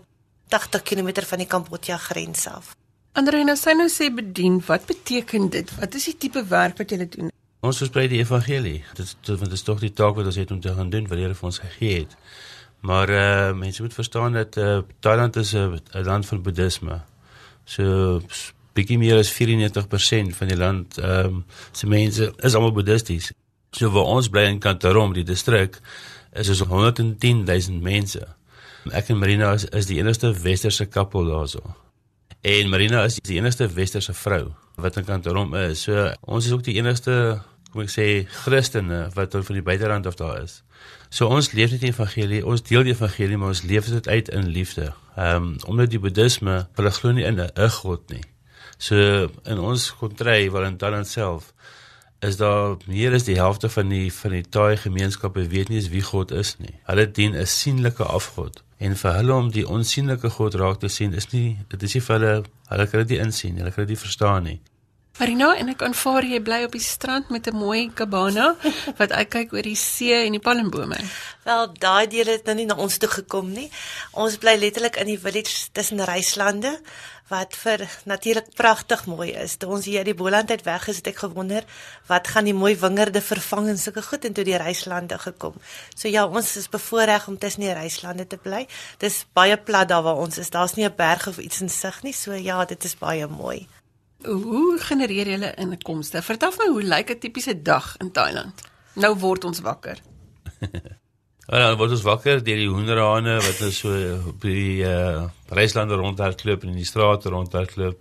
80 0.48 0.82
km 0.82 1.24
van 1.26 1.42
die 1.42 1.48
Kambodja 1.50 1.96
grens 1.96 2.46
af. 2.46 2.76
Andreina 3.18 3.56
sê 3.58 3.74
nou 3.74 3.88
sê 3.90 4.12
bedien, 4.14 4.60
wat 4.66 4.86
beteken 4.86 5.48
dit? 5.50 5.72
Wat 5.80 5.94
is 5.98 6.06
die 6.12 6.16
tipe 6.16 6.44
werk 6.46 6.78
wat 6.78 6.92
jy 6.94 7.08
doen? 7.08 7.32
Ons 7.58 7.80
versprei 7.82 8.06
die 8.06 8.20
evangelie. 8.22 8.84
Dit 8.94 9.16
dit 9.26 9.52
is 9.52 9.64
tog 9.66 9.80
die 9.82 9.90
taak 9.90 10.14
wat 10.14 10.28
ons 10.30 10.36
het 10.38 10.50
om 10.54 10.60
te 10.62 10.74
gaan 10.74 10.90
doen 10.90 11.08
wat 11.10 11.18
Here 11.18 11.34
vir 11.34 11.48
ons 11.48 11.58
gegee 11.58 12.04
het. 12.04 12.14
Maar 12.86 13.10
uh 13.10 13.54
mense 13.58 13.82
moet 13.82 13.94
verstaan 13.94 14.38
dat 14.38 14.56
uh 14.56 14.78
Thailand 15.00 15.36
is 15.36 15.54
'n 15.54 15.80
land 16.04 16.26
van 16.26 16.42
boeddhisme. 16.42 17.00
So 17.64 18.22
bietjie 18.74 18.98
meer 18.98 19.18
as 19.18 19.32
94% 19.32 20.36
van 20.36 20.48
die 20.48 20.56
land 20.56 20.98
ehm 20.98 21.26
um, 21.26 21.44
se 21.72 21.86
mense 21.86 22.32
is 22.36 22.54
almal 22.54 22.72
boeddhisties. 22.72 23.32
So 23.70 23.90
waar 23.90 24.04
ons 24.04 24.28
bly 24.28 24.46
in 24.48 24.58
Kantarom, 24.58 25.12
die 25.12 25.24
distrik, 25.24 25.80
is 26.32 26.48
ons 26.48 26.60
110 26.60 27.44
000 27.44 27.82
mense. 27.82 28.22
Ek 28.92 29.08
en 29.08 29.18
Marina 29.18 29.52
is, 29.52 29.64
is 29.64 29.86
die 29.86 29.98
enigste 29.98 30.32
westerse 30.32 30.86
koppel 30.86 31.24
daarso. 31.24 31.74
En 32.40 32.68
Marina 32.68 33.02
is 33.04 33.18
die 33.20 33.36
enigste 33.36 33.66
westerse 33.66 34.14
vrou 34.14 34.54
wat 34.78 34.96
in 34.96 35.04
Kantarom 35.04 35.54
is. 35.58 35.82
So 35.82 36.06
ons 36.20 36.46
is 36.46 36.52
ook 36.54 36.62
die 36.64 36.76
enigste, 36.78 37.40
kom 37.72 37.82
ek 37.84 37.92
sê, 37.92 38.06
Christene 38.44 39.08
wat 39.14 39.36
van 39.36 39.58
die 39.58 39.64
buiterand 39.64 40.06
af 40.06 40.16
daar 40.16 40.42
is. 40.42 40.62
So 41.10 41.28
ons 41.32 41.52
leef 41.52 41.70
dit 41.70 41.88
evangelie, 41.88 42.44
ons 42.46 42.62
deel 42.62 42.82
die 42.88 42.94
evangelie, 42.94 43.36
maar 43.36 43.54
ons 43.54 43.62
leef 43.62 43.88
dit 43.88 44.08
uit 44.08 44.28
in 44.28 44.48
liefde. 44.48 44.92
Ehm 45.16 45.36
um, 45.36 45.54
omdat 45.66 45.90
die 45.90 46.00
boeddhisme, 46.00 46.66
hulle 46.76 46.90
glo 46.90 47.12
nie 47.12 47.24
in 47.24 47.40
'n 47.40 47.70
god 47.80 48.10
nie. 48.10 48.24
So 48.78 48.96
in 49.44 49.58
ons 49.58 49.90
kontry 49.96 50.50
waar 50.50 50.66
in 50.66 50.76
Thailand 50.76 51.06
self 51.06 51.52
is 52.20 52.36
daar 52.36 52.76
meer 52.86 53.14
as 53.14 53.24
die 53.24 53.36
helfte 53.38 53.68
van 53.68 53.88
die 53.88 54.12
van 54.12 54.30
die 54.30 54.42
Thai 54.42 54.76
gemeenskappe 54.76 55.48
weet 55.48 55.68
nie 55.68 55.78
eens 55.78 55.90
wie 55.90 56.02
God 56.02 56.30
is 56.30 56.56
nie. 56.58 56.74
Hulle 56.86 57.10
dien 57.10 57.34
'n 57.34 57.46
sienlike 57.46 58.04
afgod 58.04 58.62
en 58.78 58.96
vir 58.96 59.12
hulle 59.12 59.34
om 59.34 59.50
die 59.50 59.66
onsigbare 59.66 60.30
God 60.30 60.54
raak 60.54 60.80
te 60.80 60.88
sien 60.88 61.14
is 61.14 61.32
nie 61.32 61.58
dit 61.68 61.82
is 61.82 61.94
nie 61.94 62.02
vir 62.06 62.18
hulle 62.18 62.42
hulle 62.68 62.86
kan 62.86 63.00
dit 63.00 63.08
nie 63.08 63.24
insien, 63.26 63.56
hulle 63.56 63.70
kan 63.70 63.86
dit 63.86 63.94
nie 63.94 64.04
verstaan 64.06 64.42
nie. 64.42 64.60
Marina 65.18 65.48
en 65.58 65.66
ek 65.72 65.80
aanvaar 65.82 66.22
jy 66.30 66.38
bly 66.46 66.60
op 66.62 66.74
die 66.76 66.84
strand 66.84 67.30
met 67.34 67.48
'n 67.50 67.58
mooi 67.58 67.90
cabana 67.90 68.54
wat 69.00 69.10
uitkyk 69.10 69.52
oor 69.52 69.66
die 69.66 69.74
see 69.74 70.14
en 70.14 70.36
die 70.36 70.40
palmbome. 70.40 70.98
Wel, 71.42 71.72
daai 71.74 72.06
deel 72.06 72.28
het 72.30 72.44
nou 72.46 72.54
nie 72.54 72.66
na 72.66 72.76
ons 72.76 72.98
toe 72.98 73.08
gekom 73.08 73.50
nie. 73.50 73.66
Ons 74.12 74.36
bly 74.38 74.54
letterlik 74.54 74.96
in 74.96 75.06
die 75.06 75.18
village 75.18 75.72
tussen 75.72 76.04
reislande 76.04 76.78
wat 77.28 77.56
vir 77.56 77.82
natuurlik 78.04 78.54
pragtig 78.54 79.06
mooi 79.06 79.32
is. 79.32 79.56
Toe 79.56 79.70
ons 79.70 79.84
hier 79.84 79.98
uit 79.98 80.12
die 80.12 80.14
Boland 80.14 80.50
uit 80.50 80.62
weg 80.62 80.86
is, 80.88 80.96
het 81.02 81.10
ek 81.10 81.18
gewonder 81.18 81.66
wat 82.06 82.28
gaan 82.28 82.44
die 82.44 82.54
mooi 82.54 82.76
wingerde 82.76 83.20
vervang 83.20 83.68
en 83.68 83.78
sulke 83.78 84.02
goed 84.02 84.24
en 84.24 84.32
toe 84.32 84.44
die 84.44 84.56
reislande 84.56 85.18
gekom. 85.18 85.54
So 85.96 86.08
ja, 86.08 86.26
ons 86.26 86.56
is 86.56 86.68
bevoorreg 86.68 87.26
om 87.26 87.38
tussen 87.38 87.66
die 87.66 87.74
reislande 87.74 88.26
te 88.26 88.36
bly. 88.36 88.68
Dis 88.98 89.26
baie 89.34 89.56
plat 89.56 89.88
daar 89.88 90.02
waar 90.02 90.22
ons 90.22 90.38
is. 90.38 90.50
Daar's 90.50 90.76
nie 90.76 90.86
'n 90.86 90.94
berg 90.96 91.26
of 91.26 91.38
iets 91.38 91.60
in 91.60 91.68
sig 91.68 92.02
nie. 92.02 92.12
So 92.12 92.32
ja, 92.32 92.64
dit 92.64 92.84
is 92.84 92.94
baie 92.94 93.26
mooi. 93.26 93.66
Hoe 94.24 94.78
genereer 94.82 95.28
julle 95.30 95.54
inkomste? 95.54 96.22
Vertel 96.22 96.52
my 96.58 96.66
hoe 96.72 96.82
lyk 96.82 97.10
'n 97.10 97.18
tipiese 97.18 97.62
dag 97.62 97.96
in 97.98 98.10
Thailand? 98.12 98.62
Nou 98.94 99.14
word 99.18 99.44
ons 99.44 99.60
wakker. 99.60 99.98
Ja, 101.48 101.70
dan 101.70 101.78
word 101.80 101.94
ons 101.96 102.02
wakker 102.04 102.42
deur 102.44 102.58
die 102.60 102.68
hoenderhane 102.68 103.38
wat 103.40 103.60
nou 103.62 103.70
so 103.72 103.88
op 104.28 104.42
die 104.44 104.84
uh 104.84 105.24
reislande 105.48 105.96
rondhardloop 105.96 106.62
en 106.62 106.74
in 106.74 106.82
die 106.82 106.84
strate 106.84 107.30
rondhardloop. 107.32 107.96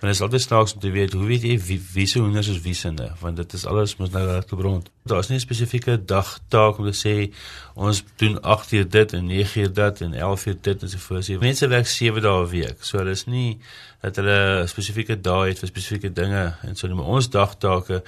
En 0.00 0.06
dit 0.06 0.14
is 0.14 0.20
altyd 0.20 0.40
snaaks 0.40 0.74
om 0.74 0.80
te 0.80 0.90
weet 0.90 1.12
hoe 1.12 1.26
weet 1.28 1.42
jy 1.44 1.58
wie 1.60 1.76
wie 1.92 2.06
se 2.08 2.18
hoenders 2.18 2.48
is 2.48 2.60
wie 2.64 2.74
se, 2.74 2.88
want 3.20 3.36
dit 3.36 3.52
is 3.52 3.66
alles 3.68 3.96
mos 3.98 4.10
nou 4.14 4.22
reg 4.24 4.46
gebrond. 4.48 4.88
Daar's 5.04 5.28
nie 5.28 5.36
'n 5.36 5.40
spesifieke 5.40 6.04
dagtaak 6.04 6.78
om 6.78 6.90
te 6.90 6.96
sê 6.96 7.34
ons 7.74 8.04
doen 8.16 8.40
8 8.40 8.72
uur 8.72 8.88
dit 8.88 9.12
en 9.12 9.26
9 9.26 9.60
uur 9.60 9.72
dat 9.72 10.00
en 10.00 10.14
11 10.14 10.46
uur 10.46 10.56
dit 10.60 10.82
en 10.82 10.88
so 10.88 10.98
voort. 10.98 11.40
Mense 11.40 11.68
werk 11.68 11.86
7 11.86 12.22
dae 12.22 12.44
'n 12.44 12.48
week. 12.48 12.84
So 12.84 13.04
dis 13.04 13.26
nie 13.26 13.58
dat 14.00 14.16
hulle 14.16 14.64
spesifieke 14.66 15.20
dae 15.20 15.48
het 15.48 15.58
vir 15.58 15.68
spesifieke 15.68 16.12
dinge 16.12 16.56
en 16.62 16.76
so 16.76 16.88
noem 16.88 17.00
ons 17.00 17.28
dagtake 17.28 18.02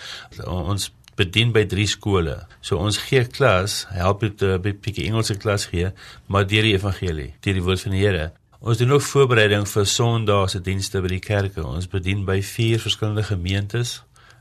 ons 0.46 0.92
bedien 1.14 1.52
by 1.52 1.64
drie 1.64 1.86
skole. 1.86 2.46
So 2.60 2.76
ons 2.76 2.98
gee 2.98 3.24
klas, 3.24 3.86
help 3.88 4.22
met 4.22 4.42
'n 4.42 4.60
bietjie 4.60 5.04
Engelse 5.04 5.36
klas 5.36 5.66
gee, 5.66 5.92
maar 6.26 6.46
deur 6.46 6.62
die 6.62 6.74
evangelie, 6.74 7.34
deur 7.40 7.54
die 7.54 7.62
woord 7.62 7.80
van 7.80 7.92
die 7.92 8.00
Here. 8.00 8.32
Ons 8.62 8.78
doen 8.78 8.92
ook 8.94 9.02
voorbereiding 9.02 9.64
vir 9.66 9.86
Sondae 9.90 10.46
se 10.46 10.60
dienste 10.62 11.00
by 11.02 11.08
die 11.10 11.22
kerke. 11.22 11.64
Ons 11.66 11.88
bedien 11.90 12.20
by 12.22 12.36
vier 12.46 12.78
verskillende 12.78 13.24
gemeentes 13.26 13.96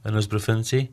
in 0.06 0.14
ons 0.14 0.28
provinsie. 0.30 0.92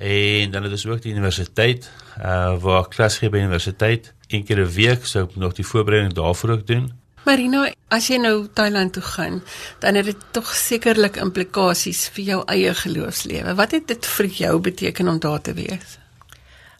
En 0.00 0.54
dan 0.54 0.64
het 0.64 0.72
ons 0.72 0.86
ook 0.88 1.02
die 1.04 1.12
universiteit, 1.12 1.90
uh 2.16 2.56
waar 2.64 2.88
klas 2.88 3.18
gee 3.20 3.28
by 3.28 3.42
universiteit. 3.44 4.14
Een 4.32 4.48
keer 4.48 4.64
'n 4.64 4.72
week 4.72 5.04
sou 5.04 5.24
ek 5.24 5.36
nog 5.36 5.52
die 5.52 5.66
voorbereiding 5.66 6.14
daarvoor 6.14 6.50
ook 6.50 6.66
doen. 6.66 6.92
Marina, 7.24 7.72
as 7.88 8.08
jy 8.08 8.16
nou 8.16 8.48
Thailand 8.52 8.92
toe 8.92 9.02
gaan, 9.02 9.42
dan 9.80 9.94
het 9.94 10.04
dit 10.04 10.24
tog 10.30 10.54
sekerlik 10.54 11.16
implikasies 11.16 12.08
vir 12.08 12.24
jou 12.24 12.42
eie 12.46 12.74
geloofslewe. 12.74 13.54
Wat 13.54 13.70
het 13.70 13.88
dit 13.88 14.06
vir 14.06 14.26
jou 14.26 14.60
beteken 14.60 15.08
om 15.08 15.18
daar 15.18 15.40
te 15.40 15.52
wees? 15.52 15.98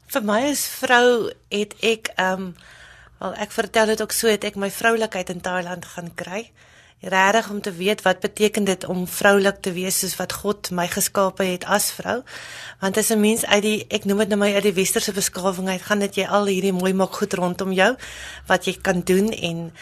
Vir 0.06 0.22
my 0.22 0.50
as 0.50 0.66
vrou 0.66 1.30
het 1.48 1.74
ek 1.80 2.08
ehm 2.16 2.40
um, 2.40 2.54
wel 3.24 3.34
ek 3.40 3.52
vertel 3.56 3.92
dit 3.92 4.02
ook 4.02 4.12
so 4.12 4.28
het 4.28 4.44
ek 4.44 4.60
my 4.60 4.70
vroulikheid 4.70 5.32
in 5.32 5.42
Thailand 5.44 5.84
gaan 5.94 6.12
kry. 6.14 6.50
Regtig 7.04 7.50
om 7.52 7.60
te 7.60 7.72
weet 7.76 8.02
wat 8.04 8.20
beteken 8.20 8.64
dit 8.64 8.84
om 8.88 9.04
vroulik 9.08 9.60
te 9.64 9.72
wees 9.76 9.98
soos 10.00 10.16
wat 10.16 10.32
God 10.40 10.70
my 10.72 10.86
geskape 10.88 11.44
het 11.44 11.66
as 11.68 11.90
vrou. 11.96 12.22
Want 12.80 12.96
as 12.96 13.10
'n 13.10 13.20
mens 13.20 13.44
uit 13.44 13.62
die 13.62 13.84
ek 13.88 14.04
noem 14.04 14.18
dit 14.18 14.28
nou 14.28 14.38
my 14.40 14.54
uit 14.54 14.62
die 14.62 14.78
westerse 14.80 15.12
beskawing 15.12 15.68
uit 15.68 15.82
gaan 15.82 15.98
dit 15.98 16.14
jy 16.14 16.26
al 16.26 16.46
hierdie 16.46 16.72
mooi 16.72 16.92
maak 16.92 17.12
goed 17.12 17.34
rondom 17.34 17.72
jou 17.72 17.96
wat 18.46 18.64
jy 18.64 18.78
kan 18.80 19.00
doen 19.00 19.32
en 19.32 19.72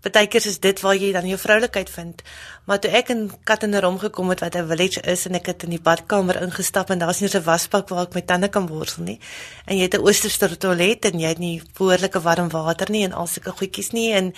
Partykeers 0.00 0.46
is 0.46 0.60
dit 0.60 0.80
waar 0.80 0.94
jy 0.94 1.12
dan 1.12 1.26
jou 1.26 1.38
vroulikheid 1.38 1.90
vind. 1.90 2.22
Maar 2.68 2.82
toe 2.84 2.90
ek 2.92 3.08
in 3.14 3.30
Kattenerom 3.48 3.94
gekom 3.96 4.28
het 4.28 4.42
wat 4.44 4.54
'n 4.54 4.68
village 4.68 5.00
is 5.00 5.24
en 5.26 5.34
ek 5.34 5.46
het 5.46 5.62
in 5.62 5.70
die 5.70 5.80
badkamer 5.80 6.42
ingestap 6.42 6.90
en 6.90 6.98
daar's 6.98 7.20
nie 7.20 7.30
'n 7.32 7.42
wasbak 7.42 7.88
waar 7.88 8.02
ek 8.02 8.14
my 8.14 8.20
tande 8.20 8.48
kan 8.48 8.66
borsel 8.66 9.02
nie. 9.02 9.18
En 9.64 9.76
jy 9.76 9.82
het 9.82 9.94
'n 9.94 10.04
oosterse 10.04 10.56
toilet 10.56 11.04
en 11.04 11.18
jy 11.18 11.28
het 11.28 11.38
nie 11.38 11.62
behoorlike 11.78 12.20
warm 12.20 12.48
water 12.48 12.90
nie 12.90 13.04
en 13.04 13.12
al 13.12 13.26
sulke 13.26 13.50
goedjies 13.50 13.90
nie 13.90 14.12
en 14.12 14.34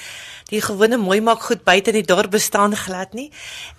die 0.48 0.60
gewone 0.60 0.96
mooi 0.96 1.20
maak 1.20 1.42
goed 1.42 1.64
buite 1.64 1.90
in 1.90 1.96
die 1.96 2.14
dorp 2.14 2.30
bestaan 2.30 2.76
glad 2.76 3.12
nie. 3.12 3.32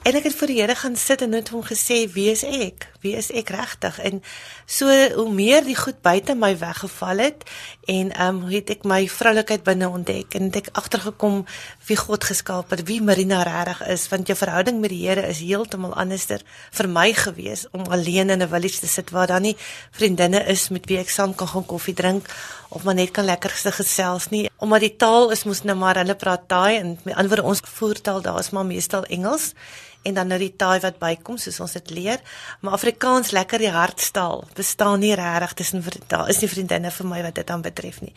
En 0.03 0.15
ek 0.15 0.23
het 0.23 0.35
vir 0.35 0.47
die 0.47 0.61
Here 0.61 0.75
gaan 0.75 0.95
sit 0.95 1.21
en 1.21 1.29
net 1.29 1.49
hom 1.49 1.63
gesê, 1.63 2.11
"Wie 2.13 2.31
is 2.31 2.43
ek? 2.43 2.91
Wie 2.99 3.15
is 3.15 3.31
ek 3.31 3.49
regtig?" 3.49 3.99
En 3.99 4.21
so 4.65 4.85
hoe 5.15 5.31
meer 5.31 5.63
die 5.63 5.75
goed 5.75 6.01
buite 6.01 6.35
my 6.35 6.57
weggeval 6.57 7.17
het 7.17 7.43
en 7.85 8.11
ehm 8.11 8.35
um, 8.35 8.49
het 8.49 8.69
ek 8.69 8.83
my 8.83 9.07
vroulikheid 9.07 9.63
binne 9.63 9.89
ontdek 9.89 10.33
en 10.33 10.43
het 10.43 10.55
ek 10.55 10.69
agtergekom 10.71 11.45
wie 11.87 11.97
God 11.97 12.23
geskaap 12.23 12.69
het, 12.69 12.87
wie 12.87 13.01
Marina 13.01 13.43
regtig 13.43 13.87
is, 13.87 14.07
want 14.07 14.27
jou 14.27 14.37
verhouding 14.41 14.80
met 14.82 14.91
die 14.93 15.01
Here 15.06 15.23
is 15.27 15.41
heeltemal 15.45 15.93
anderster 15.93 16.43
vir 16.77 16.89
my 16.89 17.12
gewees 17.17 17.67
om 17.71 17.86
alleen 17.89 18.30
in 18.30 18.41
'n 18.41 18.49
village 18.49 18.80
te 18.80 18.88
sit 18.88 19.12
waar 19.12 19.27
daar 19.27 19.41
nie 19.41 19.56
vriendinne 19.91 20.43
is 20.47 20.69
met 20.69 20.86
wie 20.89 20.97
ek 20.97 21.10
saam 21.10 21.36
kan 21.36 21.47
gaan 21.47 21.65
koffie 21.65 21.95
drink 21.95 22.25
of 22.69 22.84
maar 22.84 22.95
net 22.95 23.12
kan 23.12 23.25
lekker 23.25 23.51
gesels 23.51 24.30
nie. 24.30 24.49
Omdat 24.58 24.80
die 24.80 24.95
taal 24.95 25.32
is 25.32 25.43
mos 25.43 25.63
nou 25.63 25.75
maar 25.75 25.95
hulle 25.95 26.15
praat 26.15 26.47
Thai 26.47 26.77
en 26.77 26.99
met 27.04 27.15
ander 27.15 27.30
woorde 27.30 27.49
ons 27.49 27.62
voertaal 27.63 28.21
daar 28.21 28.39
is 28.39 28.49
maar 28.49 28.65
meestal 28.65 29.04
Engels 29.04 29.54
en 30.01 30.13
dan 30.13 30.32
nou 30.32 30.39
die 30.41 30.54
taai 30.58 30.80
wat 30.82 30.97
bykom 31.01 31.38
soos 31.41 31.60
ons 31.62 31.75
dit 31.77 31.91
leer. 31.93 32.21
Maar 32.62 32.77
Afrikaans 32.80 33.34
lekker 33.36 33.62
die 33.62 33.73
hartstaal 33.73 34.45
bestaan 34.58 35.04
nie 35.04 35.13
regtig 35.17 35.54
tussen 35.62 35.84
daar 36.08 36.30
is 36.30 36.41
nie 36.41 36.49
vriendinne 36.49 36.91
vir 36.91 37.08
my 37.08 37.21
wat 37.25 37.36
dit 37.36 37.47
dan 37.47 37.62
betref 37.62 38.01
nie. 38.01 38.13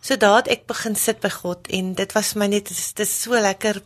So 0.00 0.16
daad 0.16 0.48
ek 0.48 0.66
begin 0.66 0.96
sit 0.96 1.20
by 1.20 1.30
God 1.30 1.68
en 1.68 1.94
dit 1.94 2.16
was 2.16 2.34
my 2.34 2.46
net 2.46 2.72
dit 2.72 3.04
is 3.04 3.22
so 3.22 3.36
lekker 3.40 3.82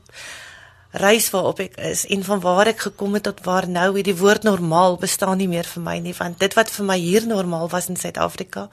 reis 0.91 1.31
waarop 1.31 1.61
ek 1.63 1.77
is 1.77 2.07
en 2.07 2.25
van 2.25 2.41
waar 2.41 2.67
ek 2.67 2.87
gekom 2.89 3.15
het 3.15 3.23
tot 3.29 3.45
waar 3.45 3.69
nou 3.69 4.03
die 4.03 4.17
woord 4.17 4.43
normaal 4.43 4.97
bestaan 4.99 5.39
nie 5.39 5.49
meer 5.49 5.69
vir 5.75 5.83
my 5.83 5.99
nie 5.99 6.15
want 6.19 6.41
dit 6.41 6.55
wat 6.59 6.71
vir 6.71 6.87
my 6.87 6.99
hier 6.99 7.27
normaal 7.27 7.71
was 7.71 7.89
in 7.89 7.97
Suid-Afrika 7.97 8.69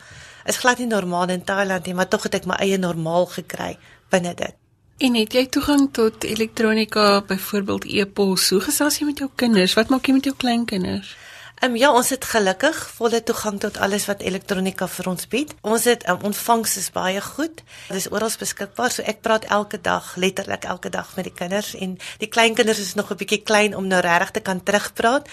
is 0.45 0.57
glad 0.57 0.79
nie 0.79 0.89
normaal 0.89 1.29
in 1.29 1.43
Thailand 1.43 1.85
nie 1.85 1.93
maar 1.93 2.09
tog 2.09 2.23
het 2.23 2.41
ek 2.41 2.49
my 2.49 2.57
eie 2.63 2.77
normaal 2.77 3.25
gekry 3.25 3.77
binne 4.09 4.33
dit. 4.33 4.55
En 4.97 5.13
het 5.13 5.33
jy 5.33 5.43
toegang 5.53 5.89
tot 5.93 6.23
elektronika, 6.25 7.21
byvoorbeeld 7.29 7.85
e-pos? 7.85 8.49
Hoe 8.49 8.61
gesels 8.65 8.97
jy 8.97 9.05
met 9.05 9.19
jou 9.21 9.29
kinders? 9.35 9.75
Wat 9.77 9.91
maak 9.93 10.07
jy 10.09 10.15
met 10.15 10.25
jou 10.25 10.33
kleinkinders? 10.33 11.11
Ehm 11.57 11.71
um, 11.71 11.75
ja, 11.75 11.87
ons 11.89 12.09
het 12.13 12.25
gelukkig 12.25 12.75
volle 12.93 13.23
toegang 13.23 13.55
tot 13.59 13.77
alles 13.81 14.03
wat 14.05 14.19
elektronika 14.21 14.85
vir 14.93 15.07
ons 15.09 15.25
bied. 15.27 15.55
Ons 15.65 15.87
het 15.89 16.03
um, 16.09 16.19
ontvangs 16.29 16.75
is 16.77 16.91
baie 16.93 17.21
goed. 17.21 17.63
Dit 17.87 17.97
is 17.97 18.05
oral 18.13 18.29
beskikbaar, 18.39 18.91
so 18.93 19.01
ek 19.01 19.23
praat 19.25 19.47
elke 19.49 19.79
dag, 19.81 20.11
letterlik 20.21 20.67
elke 20.69 20.91
dag 20.93 21.15
met 21.15 21.25
die 21.25 21.33
kinders 21.33 21.71
en 21.73 21.95
die 22.21 22.29
kleinkinders 22.29 22.77
is 22.83 22.93
nog 22.93 23.09
'n 23.09 23.17
bietjie 23.17 23.41
klein 23.41 23.73
om 23.75 23.87
nou 23.87 24.01
regtig 24.05 24.31
te 24.31 24.39
kan 24.39 24.61
terugpraat. 24.63 25.25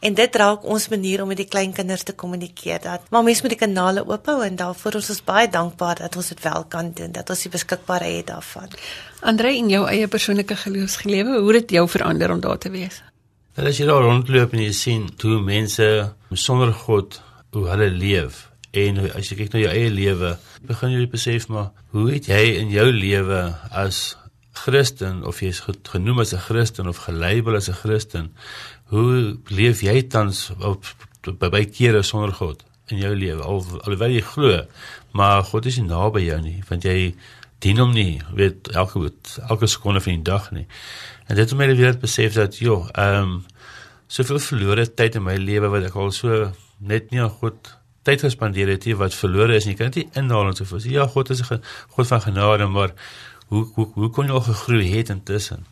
En 0.00 0.14
dit 0.14 0.36
raak 0.36 0.64
ons 0.64 0.88
manier 0.88 1.22
om 1.22 1.28
met 1.28 1.36
die 1.36 1.48
kleinkinders 1.48 2.02
te 2.02 2.12
kommunikeer. 2.12 2.80
Dat 2.82 3.00
maar 3.10 3.22
mense 3.22 3.42
moet 3.42 3.54
die 3.54 3.66
kanale 3.66 4.06
oop 4.06 4.26
hou 4.26 4.42
en 4.42 4.56
daarvoor 4.56 4.94
ons 4.94 5.10
is 5.10 5.24
baie 5.24 5.48
dankbaar 5.48 5.94
dat 5.94 6.16
ons 6.16 6.28
dit 6.28 6.42
wel 6.42 6.64
kan 6.68 6.90
doen, 6.92 7.12
dat 7.12 7.30
ons 7.30 7.42
die 7.42 7.50
beskikbaarheid 7.50 8.26
daarvan. 8.26 8.68
Andre, 9.20 9.54
in 9.54 9.68
jou 9.68 9.86
eie 9.86 10.08
persoonlike 10.08 10.56
geloofsgelewe, 10.56 11.38
hoe 11.38 11.54
het 11.54 11.68
dit 11.68 11.70
jou 11.70 11.88
verander 11.88 12.30
om 12.30 12.40
daar 12.40 12.58
te 12.58 12.70
wees? 12.70 13.02
En 13.58 13.66
as 13.66 13.80
jy 13.80 13.88
daar 13.88 14.04
rondloop 14.06 14.52
en 14.54 14.60
jy 14.62 14.74
sien 14.76 15.08
hoe 15.18 15.40
mense 15.42 15.86
sonder 16.38 16.70
God 16.84 17.16
hoe 17.56 17.64
hulle 17.66 17.88
leef 17.90 18.44
en 18.78 19.00
as 19.08 19.32
jy 19.32 19.38
kyk 19.40 19.56
na 19.56 19.62
jou 19.64 19.72
eie 19.72 19.88
lewe, 19.90 20.30
begin 20.68 20.92
jy 20.94 21.08
besef 21.10 21.48
maar 21.50 21.72
hoe 21.90 22.04
het 22.12 22.28
jy 22.30 22.38
in 22.60 22.70
jou 22.70 22.84
lewe 22.94 23.40
as 23.82 24.14
Christen 24.60 25.24
of 25.26 25.40
jy 25.42 25.50
is 25.50 25.62
genoem 25.90 26.22
as 26.22 26.34
'n 26.34 26.44
Christen 26.46 26.86
of 26.86 27.02
gelabel 27.08 27.58
as 27.58 27.68
'n 27.68 27.80
Christen, 27.82 28.30
hoe 28.94 29.38
leef 29.50 29.82
jy 29.82 30.06
tans 30.06 30.52
op 30.60 30.86
by 31.26 31.64
kere 31.64 32.02
sonder 32.02 32.32
God 32.32 32.62
in 32.94 32.98
jou 32.98 33.14
lewe 33.14 33.42
al 33.42 33.66
alhoewel 33.82 34.14
jy 34.14 34.22
glo, 34.22 34.62
maar 35.12 35.42
God 35.42 35.66
is 35.66 35.78
nie 35.78 35.88
naby 35.88 36.20
jou 36.30 36.40
nie, 36.40 36.62
want 36.68 36.84
jy 36.84 37.14
dien 37.58 37.78
hom 37.78 37.92
nie, 37.92 38.20
weet 38.34 38.70
elke 38.70 39.10
elke 39.48 39.66
sekonde 39.66 40.00
van 40.00 40.14
die 40.14 40.22
dag 40.22 40.50
nie. 40.54 40.66
En 41.28 41.36
dit 41.36 41.44
het 41.44 41.58
my 41.58 41.68
weer 41.76 41.98
besef 42.00 42.36
dat 42.40 42.58
joh, 42.58 42.88
ehm 42.92 43.22
um, 43.22 43.44
soveel 44.08 44.38
verlore 44.40 44.86
tyd 44.96 45.18
in 45.18 45.22
my 45.26 45.34
lewe 45.36 45.68
wat 45.68 45.84
ek 45.90 45.96
al 46.00 46.12
so 46.16 46.52
net 46.80 47.10
nie 47.12 47.20
aan 47.20 47.34
God 47.40 47.74
tyd 48.08 48.22
gespandeer 48.24 48.70
het 48.72 48.86
hier 48.88 48.96
wat 48.96 49.12
verlore 49.14 49.58
is 49.58 49.66
en 49.66 49.74
jy 49.74 49.76
kan 49.76 49.90
dit 49.92 50.06
nie 50.06 50.22
inhaal 50.22 50.48
en 50.48 50.56
so 50.56 50.64
voort. 50.64 50.86
Ja, 50.88 51.04
God 51.06 51.30
is 51.34 51.42
'n 51.42 51.60
God 51.96 52.06
van 52.06 52.20
genade, 52.20 52.66
maar 52.66 52.94
hoe 53.52 53.66
hoe 53.74 53.86
hoe 53.94 54.10
kon 54.10 54.24
jy 54.24 54.32
nog 54.32 54.48
gegroei 54.48 54.88
het 54.96 55.08
intussen? 55.08 55.66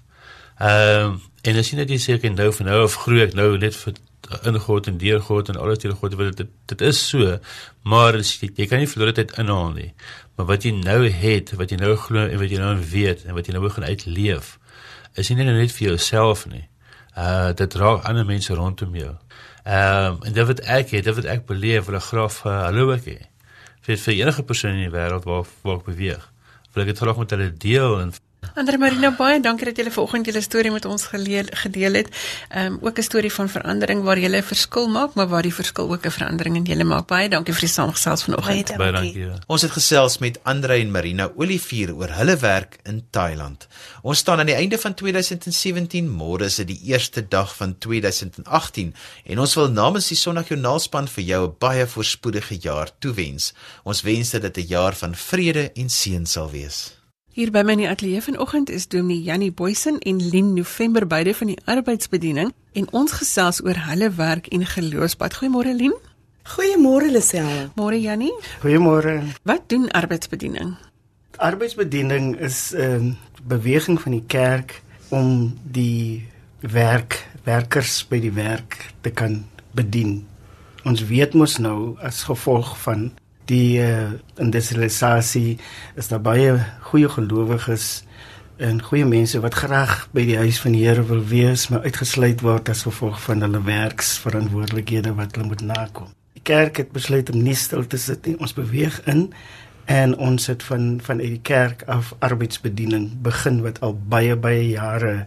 Ehm 0.58 1.06
um, 1.06 1.22
en 1.42 1.56
as 1.56 1.70
jy 1.70 1.76
net 1.76 1.90
sê 2.00 2.12
ek 2.18 2.28
nou 2.34 2.52
van 2.52 2.66
nou 2.66 2.82
af 2.82 2.94
groei 2.94 3.22
ek 3.22 3.34
nou 3.34 3.56
net 3.58 3.76
vir 3.76 3.94
in 4.42 4.58
God 4.60 4.86
en 4.86 4.98
deur 4.98 5.20
God 5.20 5.48
en 5.48 5.56
alles 5.56 5.78
deur 5.78 5.94
God 5.94 6.14
wat 6.18 6.36
dit 6.36 6.48
dit 6.66 6.80
is 6.80 7.08
so, 7.08 7.38
maar 7.82 8.18
jy, 8.18 8.50
jy 8.56 8.66
kan 8.66 8.78
nie 8.78 8.90
verlore 8.90 9.12
tyd 9.12 9.38
inhaal 9.38 9.72
nie. 9.72 9.92
Maar 10.36 10.46
wat 10.46 10.64
jy 10.64 10.72
nou 10.72 11.08
het, 11.08 11.52
wat 11.56 11.70
jy 11.70 11.76
nou 11.76 11.94
glo 11.96 12.26
en 12.26 12.38
wat 12.38 12.50
jy 12.50 12.58
nou 12.58 12.76
weet 12.92 13.24
en 13.24 13.34
wat 13.34 13.46
jy 13.46 13.52
nou 13.52 13.62
begin 13.62 13.84
uitleef, 13.84 14.58
is 15.16 15.30
nie 15.30 15.44
net 15.44 15.72
vir 15.72 15.88
jouself 15.88 16.46
nie. 16.46 16.66
Uh 17.16 17.52
dit 17.56 17.74
raak 17.80 18.04
ander 18.04 18.26
mense 18.28 18.54
rondom 18.54 18.94
jou. 18.94 19.14
Ehm 19.64 20.12
um, 20.12 20.18
en 20.22 20.32
dit 20.32 20.46
wat 20.46 20.60
ek 20.60 20.92
het, 20.94 21.04
dit 21.04 21.16
wat 21.16 21.24
ek 21.24 21.46
beleef, 21.46 21.86
wil 21.88 21.98
ek 21.98 22.08
graag 22.10 22.36
uh, 22.44 22.58
hallo 22.68 22.92
ek 22.94 23.08
hê. 23.08 23.18
Vir 23.86 23.98
vir 24.02 24.14
enige 24.20 24.44
persoon 24.46 24.76
in 24.76 24.84
die 24.86 24.94
wêreld 24.94 25.24
waar 25.26 25.46
waar 25.62 25.80
ek 25.80 25.88
beweeg. 25.88 26.28
Wil 26.74 26.84
ek 26.84 26.92
dit 26.92 27.02
graag 27.02 27.18
met 27.22 27.34
hulle 27.34 27.48
deel 27.66 28.00
en 28.04 28.12
Andre 28.56 28.78
Marina 28.80 29.10
baie 29.12 29.36
dankie 29.44 29.66
dat 29.68 29.76
jy 29.76 29.90
vanoggend 29.92 30.28
julle 30.30 30.40
storie 30.40 30.70
met 30.72 30.86
ons 30.88 31.02
geleel, 31.12 31.48
gedeel 31.62 31.98
het. 32.00 32.06
Ehm 32.48 32.72
um, 32.72 32.78
ook 32.80 32.98
'n 32.98 33.02
storie 33.02 33.32
van 33.32 33.48
verandering 33.48 34.02
waar 34.02 34.18
jy 34.18 34.28
'n 34.28 34.42
verskil 34.42 34.88
maak, 34.88 35.14
maar 35.14 35.28
waar 35.28 35.42
die 35.42 35.54
verskil 35.54 35.92
ook 35.92 36.06
'n 36.06 36.10
verandering 36.10 36.56
in 36.56 36.64
julle 36.64 36.84
maak. 36.84 37.06
Baie 37.06 37.28
dankie 37.28 37.52
vir 37.52 37.60
die 37.60 37.68
saamgesels 37.68 38.22
vanoggend. 38.22 38.76
Baie 38.76 38.92
dankie. 38.92 39.18
Ja. 39.18 39.38
Ons 39.46 39.62
het 39.62 39.70
gesels 39.70 40.18
met 40.18 40.38
Andre 40.42 40.74
en 40.74 40.90
Marina 40.90 41.30
Olivier 41.36 41.94
oor 41.94 42.08
hulle 42.08 42.36
werk 42.36 42.78
in 42.84 43.06
Thailand. 43.10 43.66
Ons 44.02 44.18
staan 44.18 44.38
aan 44.38 44.46
die 44.46 44.54
einde 44.54 44.78
van 44.78 44.94
2017, 44.94 46.08
môre 46.08 46.44
is 46.44 46.54
dit 46.54 46.66
die 46.66 46.80
eerste 46.82 47.28
dag 47.28 47.56
van 47.56 47.78
2018 47.78 48.94
en 49.24 49.38
ons 49.38 49.54
wil 49.54 49.70
namens 49.70 50.08
die 50.08 50.16
Sondagjoernaalspan 50.16 51.08
vir 51.08 51.24
jou 51.24 51.46
'n 51.46 51.54
baie 51.58 51.86
voorspoedige 51.86 52.56
jaar 52.56 52.90
toewens. 52.98 53.54
Ons 53.82 54.02
wens 54.02 54.30
dat 54.30 54.42
dit 54.42 54.56
'n 54.56 54.68
jaar 54.68 54.94
van 54.94 55.14
vrede 55.14 55.72
en 55.72 55.90
seën 55.90 56.26
sal 56.26 56.50
wees. 56.50 56.95
Hier 57.36 57.50
by 57.52 57.60
my 57.68 57.74
in 57.74 57.82
die 57.82 57.88
ateljee 57.92 58.22
vanoggend 58.24 58.70
is 58.72 58.86
Dominee 58.88 59.20
Jannie 59.20 59.52
Boysen 59.52 59.98
en 59.98 60.22
Lien 60.30 60.54
November 60.54 61.04
beide 61.06 61.34
van 61.36 61.50
die 61.50 61.58
arbeidsbediening 61.68 62.54
en 62.72 62.86
ons 62.96 63.12
gesels 63.12 63.58
oor 63.60 63.76
hulle 63.90 64.08
werk 64.16 64.46
en 64.56 64.64
geloofspad. 64.64 65.36
Goeiemôre 65.36 65.74
Lien. 65.76 65.92
Goeiemôre 66.54 67.10
Lisel. 67.12 67.50
Môre 67.76 67.98
Jannie. 68.00 68.32
Goeiemôre. 68.62 69.18
Wat 69.44 69.68
doen 69.68 69.84
arbeidsbediening? 69.92 70.78
Arbeidsbediening 71.36 72.38
is 72.40 72.72
'n 72.72 72.80
uh, 72.80 73.12
beweging 73.44 74.00
van 74.00 74.12
die 74.12 74.24
kerk 74.26 74.80
om 75.08 75.58
die 75.62 76.24
werk 76.60 77.28
werkers 77.44 78.06
by 78.08 78.20
die 78.20 78.32
werk 78.32 78.94
te 79.00 79.10
kan 79.10 79.44
bedien. 79.76 80.24
Ons 80.84 81.04
weet 81.04 81.34
mos 81.34 81.58
nou 81.58 82.00
as 82.00 82.24
gevolg 82.24 82.78
van 82.80 83.12
die 83.50 83.78
uh, 83.82 84.12
industrialisasie 84.42 85.58
is 85.96 86.10
daar 86.10 86.22
baie 86.22 86.56
goeie 86.90 87.08
gelowiges 87.08 88.04
en 88.56 88.80
goeie 88.82 89.04
mense 89.04 89.40
wat 89.44 89.54
graag 89.54 90.06
by 90.16 90.24
die 90.24 90.38
huis 90.40 90.58
van 90.62 90.72
die 90.72 90.86
Here 90.86 91.04
wil 91.04 91.20
wees, 91.28 91.68
maar 91.68 91.84
uitgesluit 91.84 92.40
word 92.44 92.70
as 92.72 92.86
gevolg 92.86 93.18
van 93.26 93.44
hulle 93.44 93.60
werksverantwoordelikhede 93.66 95.12
wat 95.18 95.36
hulle 95.36 95.50
moet 95.50 95.64
nakom. 95.66 96.08
Die 96.36 96.44
kerk 96.46 96.80
het 96.80 96.92
besluit 96.94 97.30
om 97.32 97.42
nie 97.44 97.56
stil 97.58 97.84
te 97.86 98.00
sit 98.00 98.26
nie. 98.26 98.36
Ons 98.40 98.56
beweeg 98.56 99.02
in 99.12 99.28
en 99.86 100.16
ons 100.18 100.48
het 100.50 100.64
van 100.66 100.96
van 101.04 101.20
uit 101.20 101.36
die 101.36 101.44
kerk 101.46 101.84
af 101.86 102.14
arbeidsbediening 102.18 103.10
begin 103.22 103.60
wat 103.62 103.80
al 103.86 103.94
baie 103.94 104.36
baie 104.36 104.64
jare 104.72 105.26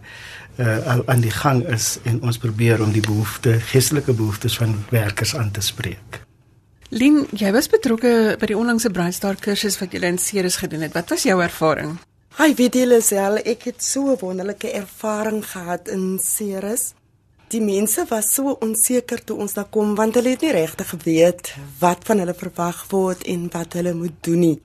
uh, 0.58 0.78
al 0.94 1.06
aan 1.06 1.22
die 1.24 1.32
gang 1.32 1.62
is 1.72 1.98
en 2.04 2.20
ons 2.22 2.38
probeer 2.38 2.82
om 2.82 2.92
die 2.92 3.04
behoeftes, 3.04 3.62
geestelike 3.70 4.12
behoeftes 4.12 4.58
van 4.60 4.76
werkers 4.90 5.36
aan 5.36 5.50
te 5.50 5.64
spreek. 5.64 6.20
Lin, 6.90 7.20
jy 7.38 7.52
was 7.54 7.68
betrokke 7.70 8.34
by 8.34 8.48
die 8.50 8.56
onlangse 8.58 8.90
Brainstar 8.90 9.36
kursus 9.38 9.76
wat 9.78 9.92
julle 9.94 10.08
in 10.10 10.16
Ceres 10.18 10.56
gedoen 10.58 10.82
het. 10.82 10.94
Wat 10.96 11.12
was 11.14 11.22
jou 11.22 11.36
ervaring? 11.38 11.92
Hi, 12.34 12.48
weet 12.58 12.80
julle 12.80 12.98
sel, 12.98 13.38
ek 13.46 13.68
het 13.68 13.82
so 13.82 14.10
'n 14.10 14.18
wonderlike 14.18 14.72
ervaring 14.74 15.44
gehad 15.46 15.86
in 15.86 16.18
Ceres. 16.18 16.94
Die 17.50 17.60
mense 17.60 18.06
was 18.10 18.34
so 18.34 18.58
onseker 18.60 19.22
toe 19.24 19.36
ons 19.38 19.54
daar 19.54 19.70
kom 19.70 19.94
want 19.94 20.14
hulle 20.14 20.30
het 20.30 20.40
nie 20.40 20.50
regtig 20.50 20.88
geweet 20.88 21.54
wat 21.78 22.04
van 22.04 22.18
hulle 22.18 22.34
verwag 22.34 22.90
word 22.90 23.22
en 23.22 23.48
wat 23.52 23.72
hulle 23.72 23.94
moet 23.94 24.22
doen 24.22 24.40
nie. 24.40 24.60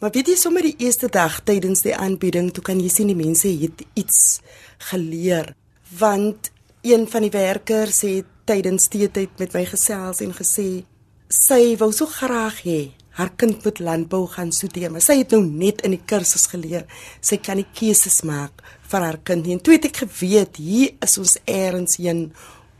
Maar 0.00 0.10
weet 0.10 0.28
jy 0.28 0.36
sommer 0.36 0.62
die 0.62 0.76
eerste 0.78 1.08
dag 1.08 1.40
tydens 1.44 1.80
die 1.80 1.96
aanbieding, 1.96 2.52
toe 2.52 2.62
kan 2.62 2.80
jy 2.80 2.88
sien 2.88 3.06
die 3.06 3.16
mense 3.16 3.48
het 3.48 3.84
iets 3.94 4.40
geleer 4.78 5.54
want 5.98 6.50
een 6.82 7.08
van 7.08 7.22
die 7.22 7.30
werkers 7.30 8.00
het 8.00 8.26
tydens 8.44 8.88
teetyd 8.88 9.38
met 9.38 9.52
my 9.52 9.64
gesels 9.64 10.20
en 10.20 10.34
gesê 10.34 10.84
sy 11.30 11.76
wou 11.78 11.92
so 11.94 12.10
graag 12.10 12.64
hê 12.66 12.80
haar 13.20 13.32
kind 13.36 13.64
moet 13.64 13.80
landbou 13.84 14.24
gaan 14.32 14.52
studeer, 14.52 14.90
maar 14.90 15.04
sy 15.04 15.18
het 15.20 15.34
nou 15.34 15.42
net 15.44 15.82
in 15.84 15.92
die 15.96 16.04
kursus 16.08 16.46
geleer. 16.48 16.86
Sy 17.20 17.40
kan 17.42 17.58
nie 17.60 17.66
keuses 17.76 18.22
maak 18.24 18.62
vir 18.90 19.04
haar 19.04 19.18
kind 19.26 19.44
nie. 19.44 19.56
En 19.58 19.62
toe 19.64 19.74
het 19.76 19.88
ek 19.90 20.04
geweet 20.04 20.60
hier 20.62 20.94
is 21.04 21.18
ons 21.20 21.36
eers 21.44 21.98
heen 22.00 22.30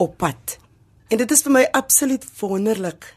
op 0.01 0.17
pad. 0.23 0.57
En 1.11 1.21
dit 1.21 1.35
is 1.35 1.43
vir 1.45 1.57
my 1.59 1.65
absoluut 1.77 2.25
wonderlik 2.41 3.11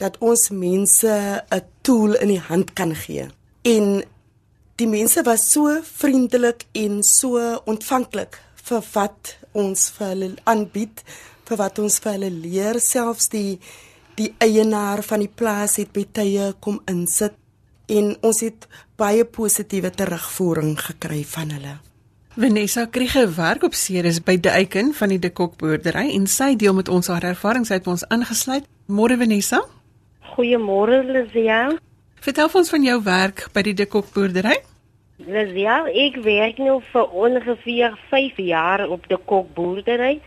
dat 0.00 0.16
ons 0.24 0.48
mense 0.50 1.10
'n 1.52 1.62
tool 1.82 2.14
in 2.14 2.28
die 2.28 2.44
hand 2.48 2.72
kan 2.72 2.94
gee. 2.94 3.28
En 3.62 4.02
die 4.76 4.88
mense 4.88 5.22
was 5.22 5.50
so 5.52 5.80
vriendelik 5.82 6.64
en 6.72 7.02
so 7.02 7.60
ontvanklik 7.66 8.40
vir 8.54 8.82
wat 8.94 9.36
ons 9.52 9.90
vir 9.90 10.06
hulle 10.06 10.34
aanbied, 10.44 11.02
vir 11.44 11.56
wat 11.56 11.78
ons 11.78 11.98
vir 11.98 12.12
hulle 12.12 12.30
leer, 12.30 12.80
selfs 12.80 13.28
die 13.28 13.58
die 14.20 14.32
eienaar 14.44 15.00
van 15.06 15.22
die 15.24 15.32
plaas 15.32 15.78
het 15.80 15.94
by 15.96 16.04
tye 16.12 16.50
kom 16.60 16.80
insit 16.90 17.36
en 17.90 18.12
ons 18.26 18.42
het 18.44 18.66
baie 19.00 19.24
positiewe 19.24 19.90
terugvoering 19.96 20.76
gekry 20.78 21.22
van 21.26 21.54
hulle. 21.56 21.78
Vanessa 22.36 22.84
Kriege 22.86 23.24
werk 23.36 23.64
op 23.66 23.74
Ceres 23.74 24.20
by 24.22 24.36
De 24.38 24.52
Eiken 24.52 24.92
van 24.94 25.10
die 25.10 25.18
De 25.18 25.32
Kok 25.34 25.56
boerdery 25.58 26.06
en 26.14 26.28
sy 26.30 26.52
deel 26.60 26.76
met 26.76 26.88
ons 26.88 27.08
haar 27.10 27.26
ervarings 27.32 27.72
uit 27.72 27.88
ons 27.90 28.04
aangesluit. 28.08 28.68
Môre 28.86 29.16
Vanessa. 29.18 29.64
Goeiemôre 30.36 31.00
Lizia. 31.08 31.62
Vertel 32.20 32.52
ons 32.60 32.70
van 32.70 32.84
jou 32.86 32.98
werk 33.02 33.46
by 33.56 33.64
die 33.66 33.74
De 33.74 33.88
Kok 33.90 34.12
boerdery. 34.14 34.60
Lizia, 35.26 35.80
ek 35.90 36.20
werk 36.24 36.60
nou 36.62 36.78
vir 36.92 37.16
ongeveer 37.24 37.96
5 38.12 38.38
jaar 38.46 38.86
op 38.88 39.08
De 39.08 39.18
Kok 39.18 39.50
boerdery. 39.56 40.20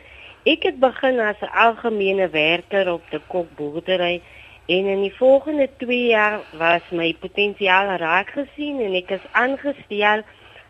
Ek 0.43 0.65
het 0.67 0.79
begin 0.79 1.19
as 1.23 1.39
'n 1.39 1.55
algemene 1.55 2.29
werker 2.29 2.91
op 2.91 3.03
De 3.11 3.19
Kok 3.27 3.55
boerdery 3.55 4.21
en 4.65 4.85
in 4.85 5.01
die 5.01 5.15
volgende 5.15 5.69
2 5.77 6.07
jaar 6.07 6.39
was 6.57 6.81
my 6.91 7.15
potensiaal 7.19 7.95
raak 7.95 8.29
gesien 8.29 8.81
en 8.81 8.93
ek 8.93 9.11
is 9.11 9.27
aangestel 9.31 10.23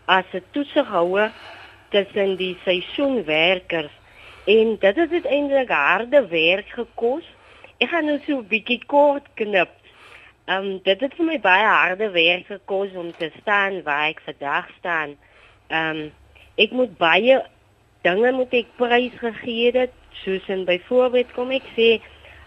as 0.05 0.25
'n 0.33 0.43
toesighouer 0.51 1.31
tussen 1.89 2.35
die 2.35 2.57
seisoenwerkers 2.63 3.91
en 4.45 4.77
dit 4.79 4.95
het 4.95 5.11
uiteindelik 5.11 5.69
harde 5.69 6.27
werk 6.27 6.69
gekos. 6.69 7.25
Ek 7.77 7.89
gaan 7.89 8.05
nou 8.05 8.19
so 8.27 8.37
'n 8.37 8.47
bietjie 8.47 8.85
kort 8.85 9.25
knip. 9.33 9.73
Ehm 10.45 10.65
um, 10.65 10.79
dit 10.83 10.99
het 10.99 11.13
vir 11.15 11.25
my 11.25 11.39
baie 11.39 11.65
harde 11.65 12.11
werk 12.11 12.45
gekos 12.45 12.93
om 12.93 13.11
te 13.11 13.31
staan 13.41 13.81
waar 13.83 14.07
ek 14.07 14.21
vandag 14.21 14.69
staan. 14.77 15.17
Ehm 15.67 15.97
um, 15.97 16.11
ek 16.55 16.71
moet 16.71 16.97
baie 16.97 17.41
dinge 18.03 18.31
moet 18.31 18.53
ek 18.53 18.73
prys 18.79 19.15
gegee 19.21 19.71
het, 19.75 19.93
soos 20.23 20.47
in 20.51 20.65
byvoorbeeld 20.65 21.31
kom 21.35 21.51
ek 21.55 21.65
sê 21.77 21.89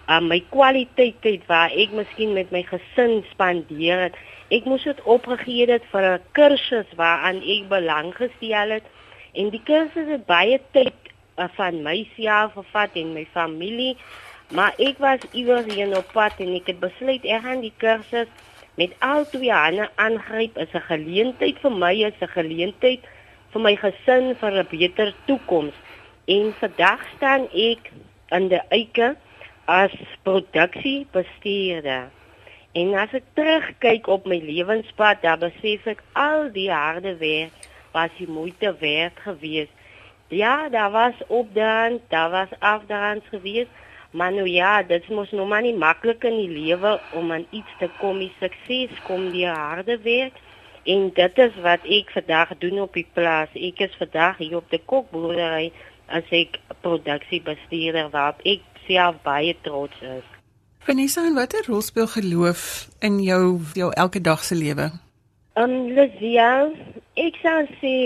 um, 0.09 0.29
my 0.31 0.41
kwaliteit 0.53 1.19
tyd 1.25 1.47
waar 1.51 1.73
ek 1.75 1.95
miskien 1.97 2.35
met 2.37 2.53
my 2.55 2.63
gesin 2.69 3.25
spandeer 3.33 4.07
het. 4.07 4.21
Ek 4.55 4.69
moes 4.69 4.85
dit 4.87 5.01
opgegee 5.03 5.67
het 5.71 5.85
vir 5.93 6.05
'n 6.13 6.23
kursus 6.39 6.91
waaraan 7.01 7.43
ek 7.43 7.69
belang 7.69 8.15
gestel 8.15 8.79
het. 8.79 8.87
En 9.35 9.51
die 9.51 9.63
kursus 9.65 10.09
het 10.09 10.27
baie 10.27 10.61
tyd 10.73 10.95
uh, 11.39 11.49
van 11.59 11.83
myself 11.83 12.55
gevat 12.55 12.95
en 12.95 13.13
my 13.13 13.27
familie 13.33 13.97
maar 14.55 14.75
ek 14.79 14.99
was 15.03 15.21
iewers 15.33 15.67
hier 15.75 15.91
op 15.99 16.13
pad 16.15 16.39
en 16.39 16.55
ek 16.55 16.69
het 16.71 16.79
besluit 16.79 17.25
ek 17.27 17.43
gaan 17.43 17.65
die 17.65 17.75
kursus 17.83 18.31
met 18.79 18.93
al 19.03 19.25
twee 19.33 19.51
hande 19.51 19.89
aangryp. 19.97 20.59
Is 20.59 20.75
'n 20.75 20.87
geleentheid 20.87 21.59
vir 21.59 21.73
my 21.73 21.95
is 22.07 22.21
'n 22.21 22.29
geleentheid 22.29 23.01
vir 23.57 23.65
my 23.65 23.77
gesin 23.81 24.35
vir 24.43 24.53
'n 24.61 24.69
beter 24.71 25.15
toekoms 25.27 25.77
en 26.29 26.53
vandag 26.61 27.01
staan 27.17 27.49
ek 27.53 27.91
in 28.31 28.49
die 28.53 28.65
eike 28.71 29.17
as 29.67 29.97
produksiebestuurder 30.23 32.13
En 32.77 32.93
as 33.01 33.13
ek 33.17 33.25
terugkyk 33.39 34.09
op 34.13 34.27
my 34.29 34.37
lewenspad, 34.37 35.23
dan 35.25 35.41
besef 35.41 35.87
ek 35.89 36.03
al 36.13 36.51
die 36.53 36.69
harde 36.69 37.15
werk 37.23 37.69
was 37.95 38.13
die 38.19 38.29
moeite 38.29 38.75
werd 38.83 39.17
geweest. 39.25 39.73
Ja, 40.29 40.69
daar 40.69 40.91
was 40.93 41.23
opdaan, 41.33 42.01
daar 42.13 42.31
was 42.31 42.53
afdaan 42.59 43.23
geweest, 43.31 43.73
maar 44.11 44.33
nou 44.33 44.45
ja, 44.49 44.83
dit 44.83 45.09
mos 45.09 45.33
nou 45.33 45.47
maar 45.49 45.65
nie 45.65 45.73
maklik 45.73 46.27
in 46.29 46.37
die 46.37 46.53
lewe 46.53 46.99
om 47.17 47.33
aan 47.33 47.47
iets 47.51 47.73
te 47.81 47.89
kom, 47.97 48.21
die 48.21 48.33
sukses 48.43 48.93
kom 49.09 49.31
deur 49.33 49.57
harde 49.57 49.97
werk. 50.05 50.37
En 50.87 51.11
dit 51.15 51.39
is 51.39 51.55
wat 51.63 51.83
ek 51.99 52.11
vandag 52.15 52.53
doen 52.63 52.81
op 52.81 52.95
die 52.95 53.07
plaas. 53.13 53.51
Ek 53.59 53.81
is 53.89 53.95
vandag 53.99 54.39
hier 54.39 54.61
op 54.61 54.71
die 54.71 54.83
kokboerdery 54.87 55.73
as 56.07 56.27
ek 56.31 56.61
produksiebestuurder 56.85 58.13
waar 58.15 58.39
ek 58.47 58.63
self 58.87 59.19
baie 59.27 59.57
trots 59.67 59.99
is. 60.03 60.27
Vanessa, 60.87 61.25
en 61.27 61.35
watter 61.35 61.67
rol 61.67 61.83
speel 61.83 62.07
geloof 62.07 62.87
in 63.03 63.19
jou 63.25 63.59
jou 63.75 63.91
elke 63.99 64.23
dag 64.23 64.45
se 64.47 64.55
lewe? 64.55 64.93
Um 65.59 65.89
Lucia, 65.97 66.71
ek 67.19 67.43
sou 67.43 67.59
sê 67.81 67.97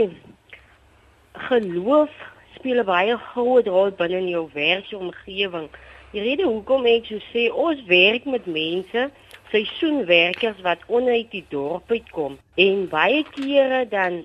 geloof 1.51 2.15
speel 2.57 2.81
'n 2.81 2.89
baie 2.89 3.17
groot 3.33 3.67
rol 3.67 3.91
binne 3.91 4.25
jou 4.29 4.49
werksomgewing. 4.55 5.69
Die 6.13 6.23
rede 6.25 6.45
hoekom 6.49 6.87
ek 6.87 7.07
so 7.07 7.19
sê, 7.33 7.53
ons 7.53 7.85
werk 7.87 8.25
met 8.25 8.47
mense, 8.47 9.11
seisoenwerkers 9.51 10.61
wat 10.63 10.83
onuit 10.89 11.31
die 11.31 11.45
dorp 11.51 11.91
uitkom 11.91 12.39
en 12.55 12.85
baie 12.93 13.25
kere 13.35 13.85
dan 13.91 14.23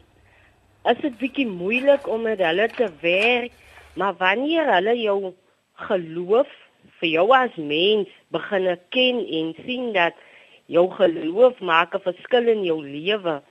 is 0.91 1.01
dit 1.01 1.17
bietjie 1.17 1.47
moeilik 1.49 2.05
om 2.07 2.27
met 2.27 2.41
hulle 2.45 2.67
te 2.77 2.89
werk, 3.01 3.53
maar 3.97 4.13
wanneer 4.19 4.69
hulle 4.75 4.93
jou 4.99 5.33
geloof 5.88 6.51
vir 6.99 7.09
jou 7.09 7.25
as 7.33 7.57
mens 7.57 8.11
begin 8.33 8.69
ken 8.93 9.23
en 9.39 9.51
sien 9.65 9.91
dat 9.95 10.13
jou 10.71 10.85
geloof 10.99 11.59
maak 11.59 11.95
'n 11.95 12.05
verskil 12.05 12.47
in 12.47 12.63
jou 12.63 12.79
lewe, 12.83 13.41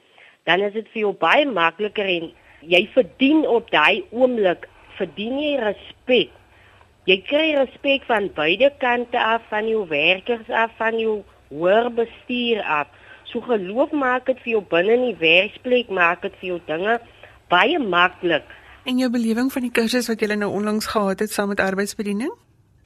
dan 0.46 0.60
is 0.60 0.72
dit 0.72 0.88
vir 0.92 1.00
jou 1.00 1.12
baie 1.12 1.46
makliker 1.46 2.06
en 2.06 2.32
jy 2.60 2.86
verdien 2.94 3.46
op 3.46 3.70
daai 3.70 4.04
oomblik 4.10 4.68
verdien 4.96 5.38
jy 5.38 5.56
respek. 5.58 6.30
Jy 7.06 7.18
kry 7.28 7.54
respek 7.54 8.04
van 8.04 8.30
beide 8.34 8.70
kante 8.78 9.18
af 9.20 9.42
van 9.48 9.68
jou 9.68 9.88
werkers 9.88 10.48
af 10.48 10.70
van 10.78 10.98
jou 10.98 11.24
hoër 11.54 11.90
bestuur 12.02 12.62
af. 12.62 12.90
So 13.30 13.40
geloof 13.40 13.90
maak 13.92 14.26
dit 14.26 14.38
vir 14.44 14.52
jou 14.58 14.64
binne 14.70 14.98
in 14.98 15.08
die 15.10 15.18
werksplek 15.18 15.90
maak 15.90 16.22
dit 16.22 16.34
vir 16.40 16.48
jou 16.48 16.60
dinge 16.66 17.00
baie 17.48 17.78
maklik. 17.78 18.46
En 18.84 18.98
jou 18.98 19.10
belewing 19.10 19.52
van 19.52 19.62
die 19.62 19.72
kursus 19.72 20.08
wat 20.10 20.20
jy 20.20 20.34
nou 20.34 20.50
onlangs 20.52 20.86
gehad 20.86 21.22
het 21.24 21.30
saam 21.30 21.48
met 21.48 21.60
arbeidsbediening? 21.60 22.34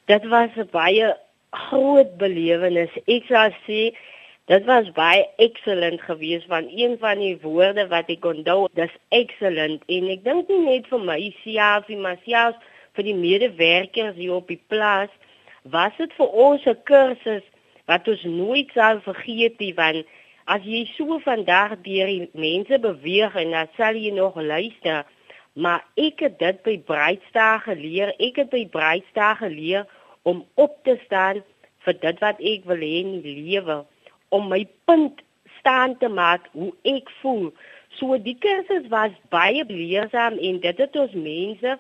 dit 0.09 0.25
was 0.35 0.51
'n 0.57 0.69
baie 0.71 1.17
groot 1.51 2.17
belewenis. 2.17 2.93
Ek 3.05 3.25
sou 3.29 3.51
sê 3.67 3.81
dit 4.53 4.65
was 4.65 4.93
baie 4.93 5.29
excellent 5.37 6.01
geweest 6.01 6.47
van 6.47 6.65
een 6.77 6.97
van 6.99 7.19
die 7.19 7.39
woorde 7.43 7.89
wat 7.89 8.09
ek 8.09 8.25
onthou, 8.25 8.69
dis 8.73 8.95
excellent 9.09 9.83
en 9.87 10.09
ek 10.09 10.25
dink 10.25 10.49
nie 10.49 10.65
net 10.65 10.87
vir 10.87 11.01
my 11.01 11.35
self 11.45 11.89
nie, 11.89 11.97
maar 11.97 12.19
selfs 12.25 12.59
vir 12.95 13.05
die 13.05 13.15
medewerkers 13.15 14.17
hier 14.17 14.33
op 14.33 14.49
die 14.49 14.63
plaas 14.67 15.13
was 15.63 15.93
dit 15.99 16.13
vir 16.13 16.29
ons 16.47 16.67
'n 16.67 16.79
kursus 16.85 17.45
wat 17.91 18.09
ons 18.09 18.25
nooit 18.29 18.73
sal 18.77 19.03
vergeet 19.05 19.59
nie 19.59 19.75
want 19.75 20.17
as 20.49 20.65
jy 20.65 20.85
so 20.95 21.19
vandag 21.25 21.77
deur 21.85 22.09
die 22.09 22.31
mense 22.33 22.79
beweeg 22.85 23.37
en 23.43 23.55
dan 23.57 23.73
sal 23.77 23.97
jy 23.97 24.15
nog 24.17 24.37
luister 24.41 25.05
maar 25.59 25.85
ek 25.99 26.21
het 26.23 26.39
dit 26.39 26.63
by 26.63 26.77
Breitstar 26.91 27.65
geleer 27.67 28.15
ek 28.17 28.45
het 28.45 28.51
by 28.55 28.65
Breitstar 28.73 29.41
geleer 29.43 29.89
om 30.29 30.45
op 30.55 30.77
te 30.85 30.99
staan 31.05 31.43
vir 31.89 31.97
dit 32.03 32.21
wat 32.25 32.41
ek 32.53 32.67
wil 32.69 32.83
hê 32.85 32.95
in 33.01 33.19
die 33.25 33.37
lewe, 33.49 33.83
om 34.35 34.49
my 34.53 34.63
punt 34.89 35.23
staan 35.59 35.97
te 36.03 36.11
maak 36.13 36.49
hoe 36.57 36.73
ek 36.89 37.11
voel. 37.23 37.49
So 37.99 38.19
die 38.23 38.37
kursus 38.43 38.89
was 38.93 39.15
baie 39.33 39.65
leersaam 39.69 40.37
en 40.37 40.61
dit 40.65 40.83
het 40.85 40.99
ons 41.01 41.15
mense 41.17 41.79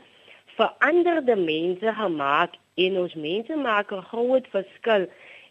veranderde 0.58 1.36
mense 1.38 1.92
gemaak 2.00 2.56
en 2.84 2.96
ons 3.02 3.14
mense 3.14 3.56
maak 3.56 3.92
'n 3.92 4.08
groot 4.12 4.46
verskil. 4.54 5.06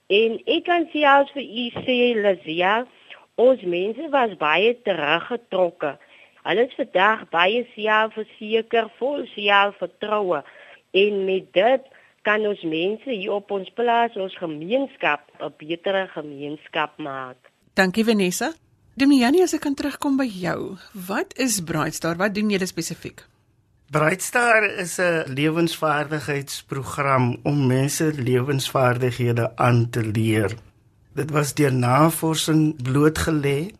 En 0.07 0.37
ek 0.47 0.63
kan 0.63 0.85
sê 0.93 1.03
as 1.03 1.31
vir 1.35 1.43
u 1.43 1.65
sê 1.83 1.97
Lazia, 2.15 2.85
ons 3.35 3.63
mense 3.67 4.07
was 4.13 4.37
baie 4.39 4.71
teruggetrokke. 4.87 5.97
Hulle 6.47 6.63
is 6.69 6.77
vandag 6.79 7.25
baie 7.33 7.65
selfverseker, 7.73 8.87
vol 9.01 9.25
selfvertroue 9.33 10.39
en 10.95 11.19
met 11.27 11.51
dit 11.53 11.93
kan 12.27 12.43
ons 12.47 12.63
mense 12.63 13.09
hier 13.11 13.35
op 13.35 13.51
ons 13.51 13.67
plaas, 13.75 14.15
ons 14.15 14.39
gemeenskap 14.39 15.27
'n 15.39 15.53
betere 15.59 16.07
gemeenskap 16.15 16.97
maak. 16.97 17.37
Dankie 17.75 18.03
Vanessa. 18.03 18.53
Demiani, 18.95 19.43
as 19.43 19.53
ek 19.53 19.61
kan 19.61 19.75
terugkom 19.75 20.17
by 20.17 20.25
jou. 20.25 20.77
Wat 20.93 21.37
is 21.37 21.61
Brightstar? 21.61 22.15
Wat 22.17 22.33
doen 22.33 22.49
julle 22.49 22.65
spesifiek? 22.65 23.36
Brightstar 23.89 24.63
is 24.63 24.99
'n 24.99 25.33
lewensvaardigheidsprogram 25.33 27.37
om 27.43 27.67
mense 27.67 28.11
lewensvaardighede 28.15 29.55
aan 29.55 29.89
te 29.89 30.03
leer. 30.03 30.55
Dit 31.13 31.31
was 31.31 31.53
deur 31.53 31.73
navorsing 31.73 32.83
blootgelê 32.83 33.71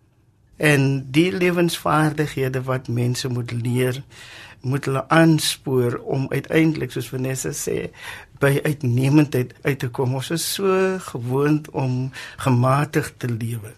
en 0.58 1.12
die 1.12 1.32
lewensvaardighede 1.32 2.64
wat 2.64 2.88
mense 2.88 3.28
moet 3.28 3.52
leer 3.52 4.04
moet 4.62 4.86
hulle 4.86 5.10
aanspoor 5.10 5.98
om 5.98 6.26
uiteindelik 6.30 6.92
soos 6.92 7.10
Vanessa 7.10 7.52
sê 7.52 7.90
by 8.40 8.60
uitnemendheid 8.64 9.54
uit 9.62 9.80
te 9.80 9.90
kom. 9.90 10.16
Ons 10.16 10.30
is 10.30 10.54
so 10.54 10.98
gewoond 11.00 11.70
om 11.70 12.12
gematig 12.38 13.14
te 13.18 13.28
lewe. 13.28 13.74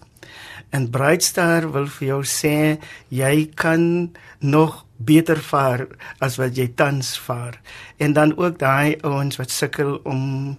En 0.69 0.89
Brightstar 0.89 1.71
wil 1.71 1.87
vir 1.87 2.07
jou 2.07 2.23
sê 2.23 2.77
jy 3.07 3.49
kan 3.55 4.11
nog 4.39 4.85
beter 4.99 5.39
vaar 5.39 5.87
as 6.19 6.35
wat 6.35 6.57
jy 6.59 6.67
tans 6.75 7.15
vaar. 7.19 7.59
En 7.97 8.13
dan 8.13 8.35
ook 8.37 8.59
daai 8.59 8.97
ouens 9.01 9.39
wat 9.39 9.51
sukkel 9.51 9.95
om 10.03 10.57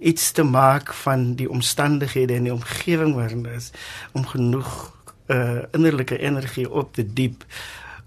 iets 0.00 0.30
te 0.32 0.42
maak 0.42 0.92
van 0.94 1.34
die 1.34 1.50
omstandighede 1.50 2.34
en 2.34 2.46
die 2.46 2.52
omgewing 2.52 3.14
waarin 3.14 3.44
hulle 3.44 3.56
is 3.56 3.70
om 4.12 4.26
genoeg 4.26 4.96
uh 5.28 5.62
innerlike 5.76 6.18
energie 6.18 6.70
op 6.70 6.94
te 6.94 7.04
diep 7.12 7.44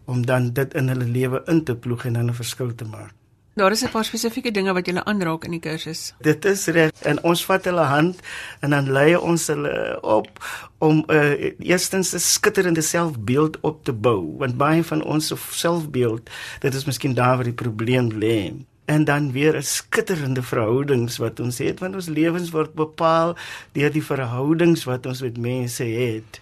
om 0.06 0.26
dan 0.26 0.54
dit 0.54 0.74
in 0.74 0.88
hulle 0.88 1.06
lewe 1.06 1.42
in 1.46 1.64
te 1.64 1.76
ploeg 1.76 2.06
en 2.06 2.14
dan 2.14 2.30
'n 2.30 2.34
verskil 2.34 2.76
te 2.76 2.86
maak. 2.86 3.21
Daar 3.54 3.72
is 3.72 3.84
'n 3.84 3.90
paar 3.90 4.06
spesifieke 4.06 4.52
dinge 4.52 4.74
wat 4.74 4.88
jy 4.88 4.96
aanraak 4.96 5.44
in 5.44 5.52
die 5.52 5.60
kursus. 5.60 6.14
Dit 6.20 6.46
is 6.46 6.66
reg 6.68 6.92
en 7.02 7.24
ons 7.24 7.46
vat 7.46 7.66
hulle 7.66 7.84
hand 7.84 8.20
en 8.60 8.70
dan 8.70 8.92
lei 8.92 9.16
ons 9.16 9.48
hulle 9.48 9.98
op 10.02 10.30
om 10.78 11.04
uh, 11.08 11.52
eerstens 11.60 12.14
'n 12.14 12.20
skitterende 12.20 12.82
selfbeeld 12.82 13.60
op 13.60 13.84
te 13.84 13.94
bou 13.94 14.38
want 14.38 14.58
baie 14.58 14.84
van 14.84 15.04
ons 15.04 15.34
selfbeeld 15.50 16.30
dit 16.60 16.74
is 16.74 16.86
miskien 16.86 17.14
daar 17.14 17.36
waar 17.36 17.44
die 17.44 17.54
probleem 17.64 18.12
lê 18.12 18.54
en 18.86 19.04
dan 19.04 19.32
weer 19.32 19.56
'n 19.58 19.64
skitterende 19.64 20.44
verhoudings 20.44 21.18
wat 21.18 21.40
ons 21.40 21.58
het 21.58 21.80
want 21.80 21.96
ons 21.96 22.08
lewens 22.08 22.50
word 22.50 22.74
bepaal 22.74 23.38
deur 23.72 23.92
die 23.92 24.04
verhoudings 24.04 24.84
wat 24.84 25.06
ons 25.06 25.22
met 25.22 25.38
mense 25.38 25.84
het. 25.84 26.42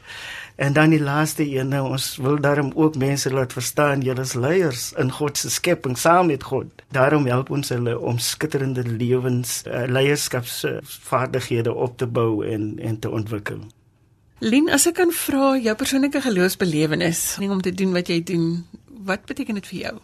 En 0.60 0.74
dan 0.74 0.89
die 0.89 1.00
laaste 1.00 1.45
een, 1.48 1.67
nou, 1.72 1.86
ons 1.89 2.17
wil 2.19 2.39
daarom 2.43 2.72
ook 2.76 2.95
mense 3.00 3.32
laat 3.32 3.54
verstaan 3.56 4.02
julle 4.04 4.26
is 4.28 4.34
leiers 4.36 4.89
in 5.00 5.12
God 5.12 5.38
se 5.39 5.50
skepping 5.50 5.95
saam 5.98 6.28
met 6.28 6.43
God. 6.43 6.67
Daarom 6.91 7.26
help 7.32 7.50
ons 7.50 7.69
hulle 7.72 7.93
om 8.00 8.17
skitterende 8.19 8.84
lewens 8.84 9.62
uh, 9.63 9.86
leierskapsvaardighede 9.88 11.74
op 11.74 11.95
te 11.98 12.08
bou 12.08 12.43
en 12.45 12.74
en 12.80 13.00
te 13.00 13.10
ontwikkel. 13.10 13.62
Lien, 14.43 14.67
as 14.76 14.88
ek 14.91 14.98
kan 15.00 15.15
vra 15.15 15.54
jou 15.63 15.76
persoonlike 15.80 16.22
geloofsbelewenis 16.28 17.22
om 17.39 17.62
te 17.63 17.72
doen 17.72 17.95
wat 17.95 18.12
jy 18.12 18.19
doen, 18.24 18.50
wat 19.08 19.24
beteken 19.32 19.62
dit 19.62 19.72
vir 19.72 19.80
jou? 19.80 19.95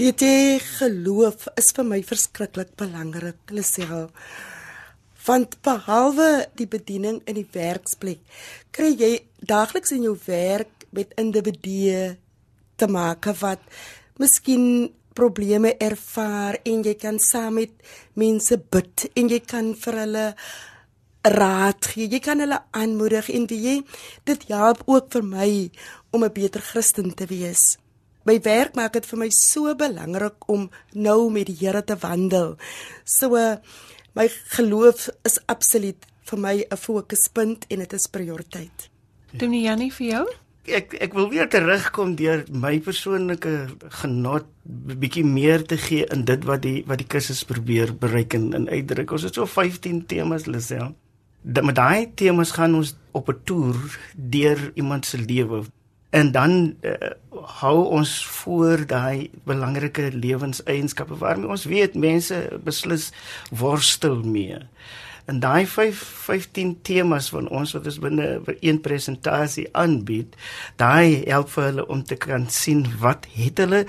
Weet 0.00 0.24
jy, 0.24 0.58
geloof 0.80 1.44
is 1.60 1.74
vir 1.76 1.84
my 1.84 2.00
verskriklik 2.08 2.72
belangrik, 2.80 3.40
Lisel 3.52 4.08
want 5.30 5.60
behalwe 5.66 6.28
die 6.58 6.66
bediening 6.70 7.20
in 7.30 7.38
die 7.38 7.48
werksplek 7.54 8.22
kry 8.74 8.90
jy 9.02 9.10
daagliks 9.52 9.94
in 9.96 10.06
jou 10.08 10.16
werk 10.26 10.88
met 10.96 11.14
individue 11.22 12.16
te 12.80 12.88
maak 12.90 13.30
wat 13.42 13.62
miskien 14.22 14.64
probleme 15.14 15.74
ervaar 15.88 16.58
en 16.72 16.82
jy 16.86 16.96
kan 16.98 17.20
saam 17.22 17.60
met 17.60 17.76
mense 18.18 18.58
bid 18.74 19.06
en 19.14 19.30
jy 19.30 19.40
kan 19.52 19.70
vir 19.84 20.00
hulle 20.04 20.26
raad 21.36 21.90
gee 21.92 22.08
jy 22.10 22.22
kan 22.24 22.42
hulle 22.42 22.58
aanmoedig 22.82 23.30
en 23.36 23.46
wie 23.52 23.76
dit 24.30 24.48
help 24.50 24.82
ook 24.86 25.12
vir 25.14 25.30
my 25.36 25.52
om 26.10 26.24
'n 26.24 26.34
beter 26.40 26.62
Christen 26.72 27.14
te 27.14 27.26
wees 27.30 27.76
My 28.28 28.36
werk 28.44 28.74
maak 28.76 28.92
dit 28.92 29.06
vir 29.08 29.18
my 29.22 29.30
so 29.32 29.72
belangrik 29.74 30.44
om 30.52 30.66
nou 30.92 31.30
met 31.32 31.48
die 31.48 31.56
Here 31.56 31.80
te 31.82 31.96
wandel. 32.02 32.58
So 33.08 33.32
my 34.14 34.28
geloof 34.56 35.08
is 35.24 35.38
absoluut 35.46 36.06
vir 36.30 36.38
my 36.38 36.54
'n 36.70 36.76
fokuspunt 36.76 37.66
en 37.68 37.78
dit 37.78 37.92
is 37.92 38.06
prioriteit. 38.06 38.90
Doen 39.32 39.50
nie 39.50 39.62
Jannie 39.62 39.92
vir 39.92 40.06
jou? 40.06 40.26
Ek 40.64 40.94
ek 40.94 41.14
wil 41.14 41.28
weer 41.30 41.48
terugkom 41.48 42.14
deur 42.16 42.44
my 42.52 42.78
persoonlike 42.80 43.68
genot 44.02 44.46
bietjie 44.98 45.24
meer 45.24 45.64
te 45.66 45.76
gee 45.76 46.06
in 46.12 46.24
dit 46.24 46.44
wat 46.44 46.62
die 46.62 46.84
wat 46.86 46.98
die 46.98 47.06
kursus 47.06 47.44
probeer 47.44 47.94
bereik 47.94 48.34
en, 48.34 48.52
en 48.54 48.68
uitdruk. 48.68 49.10
Ons 49.10 49.22
het 49.22 49.34
so 49.34 49.46
15 49.46 50.06
temas 50.06 50.46
Lisel. 50.46 50.94
Dat 51.42 51.64
met 51.64 51.74
daai 51.74 52.12
temas 52.14 52.50
gaan 52.50 52.74
ons 52.74 52.94
op 53.12 53.28
'n 53.28 53.40
toer 53.44 53.98
deur 54.14 54.72
iemand 54.74 55.06
se 55.06 55.18
lewe 55.18 55.64
en 56.10 56.32
dan 56.32 56.74
uh, 56.82 56.94
hou 57.60 57.84
ons 57.86 58.26
voor 58.26 58.86
daai 58.86 59.30
belangrike 59.46 60.10
lewenseienskappe 60.12 61.16
waarmee 61.16 61.48
ons 61.48 61.64
weet 61.70 61.94
mense 61.94 62.36
beslis 62.64 63.10
worstel 63.50 64.22
mee 64.22 64.58
in 65.30 65.38
daai 65.40 65.66
5 65.66 65.98
15 66.30 66.78
temas 66.82 67.28
van 67.34 67.48
ons 67.48 67.72
wat 67.74 67.86
ons 67.86 67.98
binne 68.02 68.26
een 68.60 68.80
presentasie 68.82 69.66
aanbied, 69.78 70.34
daai 70.78 71.22
help 71.26 71.50
vir 71.54 71.66
hulle 71.68 71.86
om 71.90 72.02
te 72.06 72.18
kan 72.20 72.46
sien 72.50 72.84
wat 73.02 73.26
het 73.34 73.62
hulle 73.62 73.84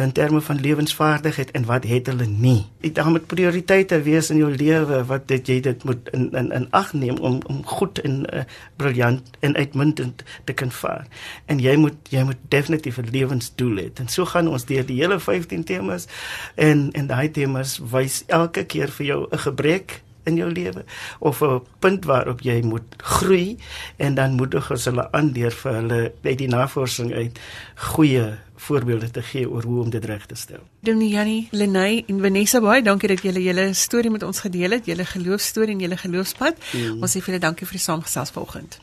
in 0.00 0.12
terme 0.16 0.40
van 0.44 0.60
lewensvaardigheid 0.60 1.52
en 1.56 1.66
wat 1.68 1.88
het 1.88 2.08
hulle 2.12 2.26
nie. 2.28 2.64
Dit 2.84 2.94
daar 2.98 3.10
moet 3.12 3.26
prioriteite 3.30 4.00
wees 4.06 4.30
in 4.32 4.40
jou 4.42 4.50
lewe 4.52 5.02
wat 5.08 5.28
dit 5.32 5.48
jy 5.48 5.58
dit 5.64 5.84
moet 5.88 6.08
in 6.16 6.30
in 6.36 6.52
in 6.60 6.68
ag 6.76 6.92
neem 6.92 7.20
om 7.20 7.40
om 7.52 7.60
goed 7.64 8.00
en 8.04 8.22
uh, 8.24 8.44
briljant 8.80 9.36
en 9.40 9.56
uitmuntend 9.56 10.24
te 10.44 10.52
kan 10.52 10.72
vaar. 10.72 11.06
En 11.46 11.60
jy 11.60 11.76
moet 11.80 12.12
jy 12.12 12.24
moet 12.28 12.40
definitief 12.48 12.98
'n 12.98 13.12
lewensdoel 13.12 13.76
hê. 13.82 13.88
En 14.00 14.08
so 14.08 14.24
gaan 14.24 14.48
ons 14.48 14.64
deur 14.64 14.86
die 14.86 15.00
hele 15.00 15.20
15 15.20 15.64
temas 15.64 16.08
en 16.54 16.88
en 16.92 17.06
daai 17.06 17.30
temas 17.30 17.78
wys 17.78 18.24
elke 18.26 18.64
keer 18.64 18.88
vir 18.88 19.06
jou 19.06 19.20
'n 19.30 19.38
gebrek 19.38 20.03
in 20.24 20.36
jou 20.40 20.50
lewe 20.52 20.84
of 21.18 21.42
'n 21.42 21.60
punt 21.78 22.04
waarop 22.04 22.40
jy 22.40 22.62
moet 22.62 22.96
groei 22.96 23.56
en 23.96 24.14
dan 24.14 24.32
moedig 24.32 24.70
ons 24.70 24.84
hulle 24.84 25.12
aan 25.12 25.32
deur 25.32 25.52
vir 25.52 25.72
hulle 25.72 26.12
uit 26.22 26.38
die 26.38 26.48
navorsing 26.48 27.12
uit 27.12 27.38
goeie 27.74 28.34
voorbeelde 28.56 29.10
te 29.10 29.22
gee 29.22 29.50
oor 29.50 29.62
hoe 29.62 29.82
om 29.82 29.90
dit 29.90 30.04
reg 30.04 30.26
te 30.26 30.34
stel. 30.34 30.62
Dominee 30.80 31.08
Jannie, 31.08 31.48
Lenay 31.50 32.04
en 32.06 32.20
Vanessa 32.20 32.60
baie 32.60 32.82
dankie 32.82 33.08
dat 33.08 33.22
julle 33.22 33.42
julle 33.42 33.72
storie 33.74 34.10
met 34.10 34.22
ons 34.22 34.40
gedeel 34.40 34.70
het, 34.70 34.86
julle 34.86 35.04
geloofstorie 35.04 35.74
en 35.74 35.80
julle 35.80 35.96
geloofspad. 35.96 36.58
Mm. 36.72 37.02
Ons 37.02 37.16
sê 37.16 37.20
vir 37.20 37.34
julle 37.34 37.46
dankie 37.46 37.66
vir 37.66 37.78
die 37.78 37.84
saamgesels 37.84 38.30
vanoggend. 38.30 38.80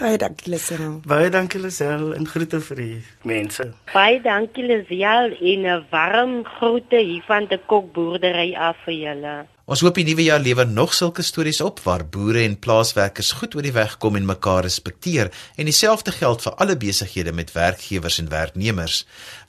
Baie 0.00 0.16
dankie 0.18 0.50
Lisel. 0.50 1.00
Baie 1.06 1.28
dankie 1.30 1.60
Lisel 1.60 2.14
en 2.16 2.26
groete 2.26 2.58
vir 2.64 2.78
die 2.80 3.02
mense. 3.28 3.68
Baie 3.92 4.22
dankie 4.24 4.64
Lisel 4.64 5.36
en 5.52 5.66
'n 5.66 5.84
warm 5.90 6.44
groete 6.44 6.96
hier 6.96 7.22
van 7.26 7.46
die 7.46 7.60
kokboerdery 7.66 8.54
af 8.54 8.76
vir 8.84 8.94
julle. 8.94 9.36
Ons 9.62 9.78
hoop 9.86 9.94
die 9.94 10.02
nuwe 10.02 10.24
jaar 10.26 10.40
lewer 10.42 10.66
nog 10.66 10.90
sulke 10.90 11.22
stories 11.22 11.60
op 11.62 11.78
waar 11.84 12.02
boere 12.02 12.40
en 12.42 12.56
plaaswerkers 12.58 13.30
goed 13.38 13.52
oor 13.54 13.62
die 13.62 13.74
weg 13.76 13.94
kom 14.02 14.16
en 14.18 14.26
mekaar 14.26 14.64
respekteer 14.66 15.30
en 15.54 15.70
dieselfde 15.70 16.10
geld 16.16 16.42
vir 16.42 16.56
alle 16.64 16.74
besighede 16.76 17.30
met 17.32 17.52
werkgewers 17.54 18.18
en 18.18 18.30
werknemers. 18.32 19.04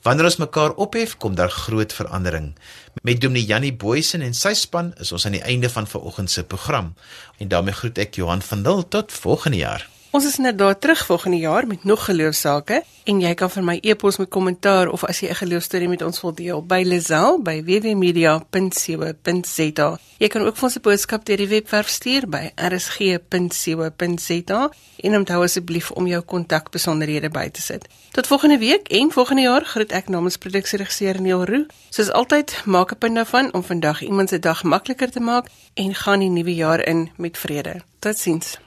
Wanneer 0.06 0.30
ons 0.30 0.38
mekaar 0.38 0.76
ophef, 0.78 1.16
kom 1.18 1.34
daar 1.34 1.50
groot 1.50 1.92
verandering. 1.92 2.52
Met 3.02 3.20
Dominee 3.20 3.50
Jannie 3.50 3.74
Boysen 3.74 4.22
en 4.22 4.38
sy 4.38 4.54
span 4.54 4.92
is 5.02 5.10
ons 5.10 5.26
aan 5.26 5.34
die 5.34 5.42
einde 5.42 5.68
van 5.68 5.90
vanoggend 5.90 6.30
se 6.30 6.46
program 6.46 6.94
en 7.42 7.50
daarmee 7.50 7.74
groet 7.74 7.98
ek 8.06 8.14
Johan 8.22 8.42
van 8.42 8.62
Dil 8.62 8.86
tot 8.88 9.18
volgende 9.18 9.64
jaar. 9.66 9.88
Ons 10.14 10.22
is 10.24 10.36
net 10.38 10.58
daar 10.58 10.78
terug 10.78 11.06
volgende 11.06 11.36
jaar 11.36 11.66
met 11.66 11.84
nog 11.84 12.04
geloofsake 12.04 12.84
en 13.04 13.20
jy 13.20 13.34
kan 13.34 13.50
vir 13.50 13.64
my 13.66 13.78
e-pos 13.82 14.16
met 14.22 14.28
kommentaar 14.30 14.88
of 14.88 15.04
as 15.04 15.20
jy 15.20 15.28
'n 15.28 15.34
geloofstorie 15.34 15.88
met 15.88 16.02
ons 16.02 16.20
wil 16.20 16.34
deel 16.34 16.62
by 16.62 16.82
Lazel 16.86 17.42
by 17.42 17.64
www.media.co.za. 17.64 19.98
Jy 20.18 20.28
kan 20.28 20.42
ook 20.42 20.56
vir 20.56 20.64
ons 20.64 20.76
'n 20.76 20.80
boodskap 20.80 21.24
deur 21.24 21.36
die 21.36 21.48
webwerf 21.48 21.88
stuur 21.88 22.28
by 22.28 22.52
rsg.co.za 22.54 24.70
en 24.96 25.16
onthou 25.16 25.42
asseblief 25.42 25.90
om 25.90 26.06
jou 26.06 26.22
kontakbesonderhede 26.22 27.30
by 27.30 27.48
te 27.48 27.60
sit. 27.60 27.88
Tot 28.10 28.26
volgende 28.26 28.58
week 28.58 28.88
en 28.88 29.12
volgende 29.12 29.42
jaar 29.42 29.64
groet 29.64 29.92
ek 29.92 30.08
namens 30.08 30.36
produksieregisseur 30.36 31.20
Neil 31.20 31.44
Roo. 31.44 31.66
Soos 31.90 32.10
altyd, 32.10 32.62
maak 32.64 32.92
'n 32.92 32.98
punt 32.98 33.14
daarvan 33.14 33.52
om 33.52 33.64
vandag 33.64 34.02
iemand 34.02 34.28
se 34.28 34.38
dag 34.38 34.62
makliker 34.62 35.10
te 35.10 35.20
maak 35.20 35.46
en 35.74 35.94
gaan 35.94 36.18
die 36.18 36.30
nuwe 36.30 36.54
jaar 36.54 36.86
in 36.86 37.10
met 37.16 37.38
vrede. 37.38 37.82
Totsiens. 37.98 38.63